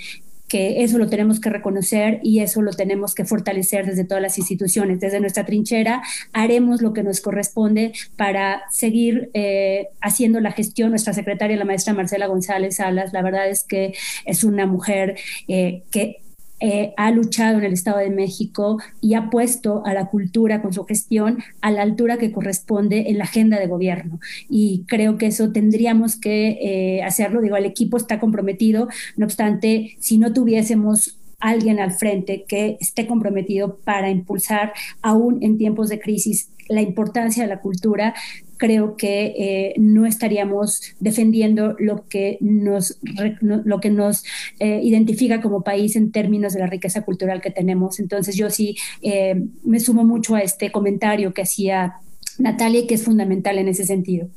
[0.48, 4.38] que eso lo tenemos que reconocer y eso lo tenemos que fortalecer desde todas las
[4.38, 5.00] instituciones.
[5.00, 10.92] Desde nuestra trinchera haremos lo que nos corresponde para seguir eh, haciendo la gestión.
[10.92, 13.96] Nuestra secretaria, la maestra Marcela González Salas, la verdad es que
[14.26, 15.16] es una mujer
[15.48, 16.18] eh, que
[16.60, 20.74] eh, ha luchado en el Estado de México y ha puesto a la cultura con
[20.74, 24.20] su gestión a la altura que corresponde en la agenda de gobierno.
[24.50, 27.42] Y creo que eso tendríamos que eh, hacerlo.
[27.42, 28.88] Digo, el equipo está comprometido,
[29.18, 35.58] no obstante, si no tuviésemos alguien al frente que esté comprometido para impulsar, aún en
[35.58, 38.14] tiempos de crisis, la importancia de la cultura,
[38.58, 43.00] creo que eh, no estaríamos defendiendo lo que nos,
[43.42, 44.24] lo que nos
[44.60, 48.00] eh, identifica como país en términos de la riqueza cultural que tenemos.
[48.00, 51.96] Entonces yo sí eh, me sumo mucho a este comentario que hacía
[52.38, 54.28] Natalia, que es fundamental en ese sentido.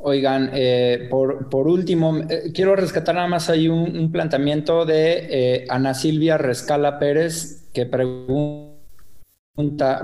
[0.00, 5.66] Oigan, eh, por, por, último, eh, quiero rescatar nada más ahí un, planteamiento de eh,
[5.68, 8.76] Ana Silvia Rescala Pérez, que pregunta,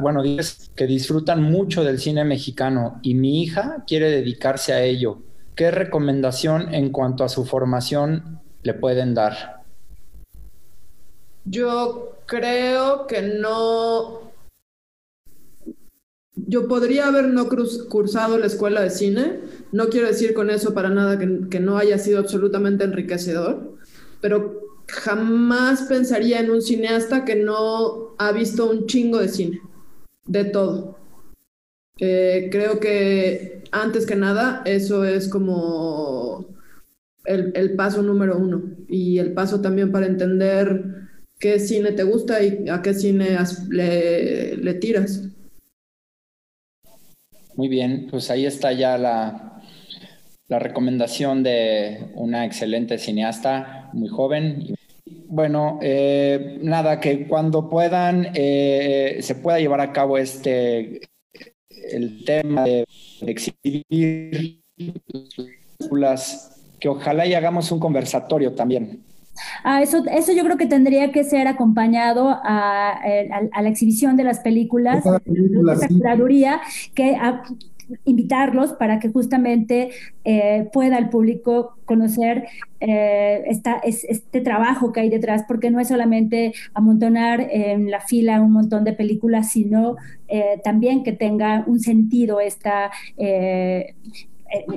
[0.00, 5.22] bueno, dice que disfrutan mucho del cine mexicano y mi hija quiere dedicarse a ello.
[5.54, 9.62] ¿Qué recomendación en cuanto a su formación le pueden dar?
[11.44, 14.33] Yo creo que no
[16.36, 17.48] yo podría haber no
[17.88, 19.40] cursado la escuela de cine,
[19.72, 23.76] no quiero decir con eso para nada que, no haya sido absolutamente enriquecedor,
[24.20, 29.60] pero jamás pensaría en un cineasta que no ha visto un chingo de cine,
[30.26, 30.98] de todo.
[31.98, 36.48] Eh, creo que antes que nada eso es como
[37.24, 40.84] el, paso número uno y el paso también para entender
[41.38, 43.38] qué cine te gusta y a qué cine
[43.70, 45.33] le tiras.
[47.56, 49.62] Muy bien, pues ahí está ya la,
[50.48, 54.74] la recomendación de una excelente cineasta, muy joven.
[55.28, 61.00] Bueno, eh, nada, que cuando puedan eh, se pueda llevar a cabo este
[61.90, 62.84] el tema de,
[63.26, 64.62] exhibir
[65.78, 69.02] películas, que ojalá y hagamos un conversatorio también.
[69.62, 73.00] Ah, eso, eso yo creo que tendría que ser acompañado a,
[73.60, 76.60] la exhibición de las películas, la curaduría,
[76.94, 77.16] que
[78.04, 79.90] invitarlos para que justamente
[80.24, 82.44] eh, pueda el público conocer
[82.80, 88.40] eh, esta, este trabajo que hay detrás, porque no es solamente amontonar en la fila
[88.40, 89.96] un montón de películas, sino
[90.28, 93.94] eh, también que tenga un sentido esta eh,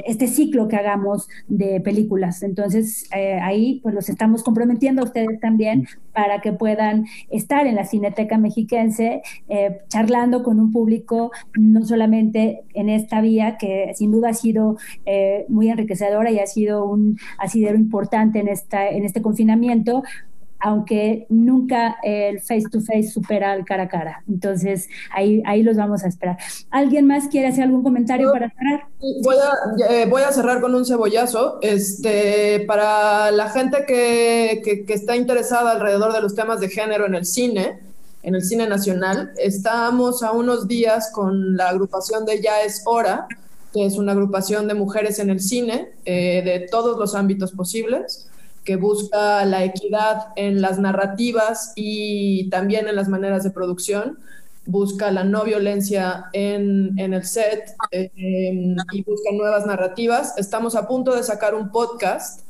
[0.05, 2.43] este ciclo que hagamos de películas.
[2.43, 7.75] Entonces, eh, ahí pues los estamos comprometiendo a ustedes también para que puedan estar en
[7.75, 14.11] la Cineteca Mexiquense eh, charlando con un público, no solamente en esta vía, que sin
[14.11, 14.78] duda ha sido
[15.47, 20.03] muy enriquecedora y ha sido un asidero importante en, esta, en este confinamiento,
[20.59, 24.23] aunque nunca el face to face supera el cara a cara.
[24.27, 26.37] Entonces, ahí, ahí los vamos a esperar.
[26.71, 28.87] ¿Alguien más quiere hacer algún comentario para cerrar?
[29.23, 31.59] Voy a, eh, voy a cerrar con un cebollazo.
[31.61, 37.15] Este, para la gente que, que, está interesada alrededor de los temas de género en
[37.15, 37.79] el cine,
[38.23, 43.27] en el cine nacional, estamos a unos días con la agrupación de Ya es Hora,
[43.73, 48.26] que es una agrupación de mujeres en el cine eh, de todos los ámbitos posibles
[48.68, 54.20] que busca la equidad en las narrativas y también en las maneras de producción,
[54.65, 60.38] busca la no violencia en, el set em, y busca nuevas narrativas.
[60.38, 62.41] Estamos a punto de sacar un podcast,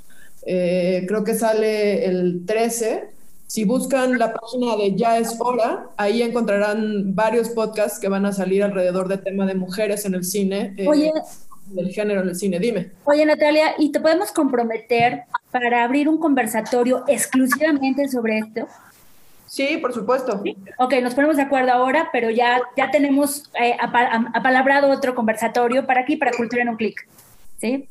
[0.48, 3.12] eh, creo que sale el 13.
[3.46, 8.34] Si buscan la página de Ya es hora, ahí encontrarán varios podcasts que van a
[8.34, 10.74] salir alrededor del tema de mujeres en el cine.
[10.78, 11.14] Eh, Oye,
[11.70, 12.60] del género en el cine.
[12.60, 12.92] Dime.
[13.04, 18.68] Oye, Natalia, ¿y te podemos comprometer para abrir un conversatorio exclusivamente sobre esto?
[19.48, 20.44] Sí, por supuesto.
[20.78, 26.02] Ok, nos ponemos de acuerdo ahora, pero ya, ya tenemos eh, apalabrado otro conversatorio para
[26.02, 27.08] aquí, para Cultura en un Clic.
[27.58, 27.88] ¿Sí?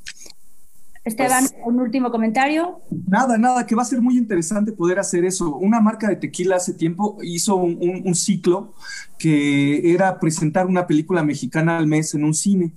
[1.06, 2.80] Esteban, pues, un último comentario.
[3.06, 5.54] Nada, nada, que va a ser muy interesante poder hacer eso.
[5.54, 8.74] Una marca de tequila hace tiempo hizo un, ciclo
[9.16, 12.72] que era presentar una película mexicana al mes en un cine.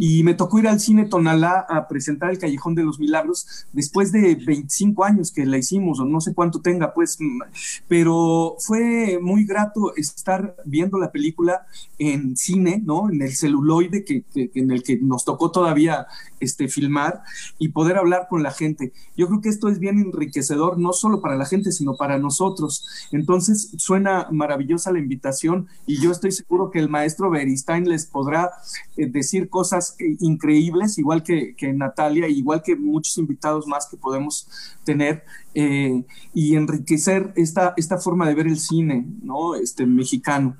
[0.00, 4.12] Y me tocó ir al cine Tonalá a presentar El Callejón de los Milagros después
[4.12, 7.18] de 25 años que la hicimos, o no sé cuánto tenga, pues,
[7.88, 11.66] pero fue muy grato estar viendo la película
[11.98, 13.10] en cine, ¿no?
[13.10, 14.22] En el celuloide que,
[14.54, 16.06] en el que nos tocó todavía
[16.38, 17.22] este, filmar
[17.58, 18.92] y poder hablar con la gente.
[19.16, 22.86] Yo creo que esto es bien enriquecedor, no solo para la gente, sino para nosotros.
[23.10, 28.52] Entonces, suena maravillosa la invitación y yo estoy seguro que el maestro Beristain les podrá
[28.96, 29.87] eh, decir cosas
[30.20, 34.48] increíbles, igual que, Natalia, igual que muchos invitados más que podemos
[34.84, 35.24] tener,
[35.54, 39.54] eh, y enriquecer esta, esta forma de ver el cine, ¿no?
[39.54, 40.56] Este mexicano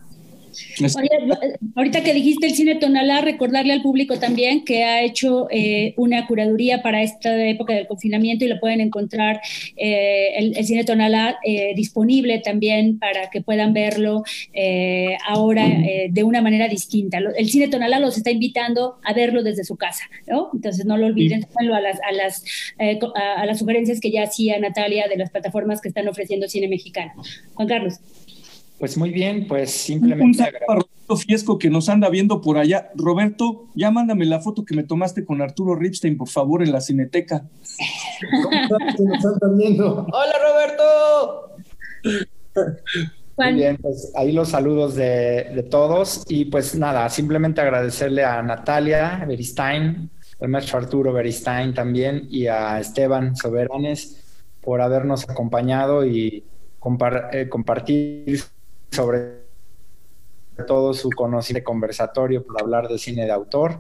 [1.74, 6.26] ahorita que dijiste el cine Tonalá, recordarle al público también que ha hecho eh, una
[6.26, 9.40] curaduría para esta época del confinamiento y lo pueden encontrar
[9.76, 14.22] eh, el, cine Tonalá eh, disponible también para que puedan verlo
[15.26, 15.66] ahora
[16.11, 17.18] de una manera distinta.
[17.18, 20.50] El cine Tonalá los está invitando a verlo desde su casa, ¿no?
[20.52, 22.44] Entonces no lo olviden, a las, a las,
[23.14, 27.12] a las sugerencias que ya hacía Natalia de las plataformas que están ofreciendo cine mexicano.
[27.54, 28.00] Juan Carlos.
[28.79, 30.24] Pues muy bien, pues simplemente.
[30.24, 32.91] Un saludo a Roberto Fiesco que nos anda viendo por allá.
[32.95, 36.81] Roberto, ya mándame la foto que me tomaste con Arturo Ripstein, por favor, en la
[36.81, 37.45] cineteca.
[40.12, 41.57] Hola, Roberto.
[43.37, 48.43] Muy bien, pues ahí los saludos de, de, todos y pues nada, simplemente agradecerle a
[48.43, 50.11] Natalia Beristain
[50.41, 54.24] al maestro Arturo Beristain también y a Esteban Soberanes
[54.61, 56.45] por habernos acompañado y
[57.33, 58.41] eh, compartir
[58.91, 59.49] sobre
[60.66, 63.78] todo su conocido conversatorio por hablar de cine de autor.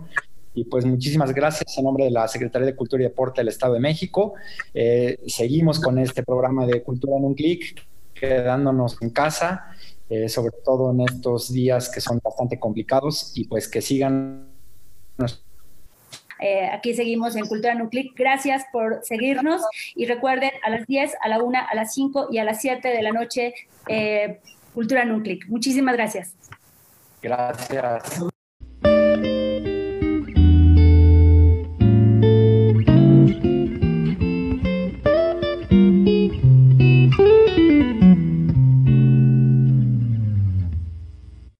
[0.54, 3.74] Y pues muchísimas gracias en nombre de la Secretaría de Cultura y Deporte del Estado
[3.74, 4.34] de México.
[4.74, 9.66] Eh, seguimos con este programa de Cultura en un clic, quedándonos en casa,
[10.08, 14.48] eh, sobre todo en estos días que son bastante complicados y pues que sigan
[16.40, 18.16] eh, aquí seguimos en Cultura Nuclic.
[18.16, 19.62] Gracias por seguirnos
[19.96, 22.88] y recuerden a las 10, a la 1, a las 5 y a las 7
[22.88, 23.54] de la noche,
[24.78, 25.48] Cultura Nuclic.
[25.48, 26.36] Muchísimas gracias.
[27.20, 28.22] Gracias.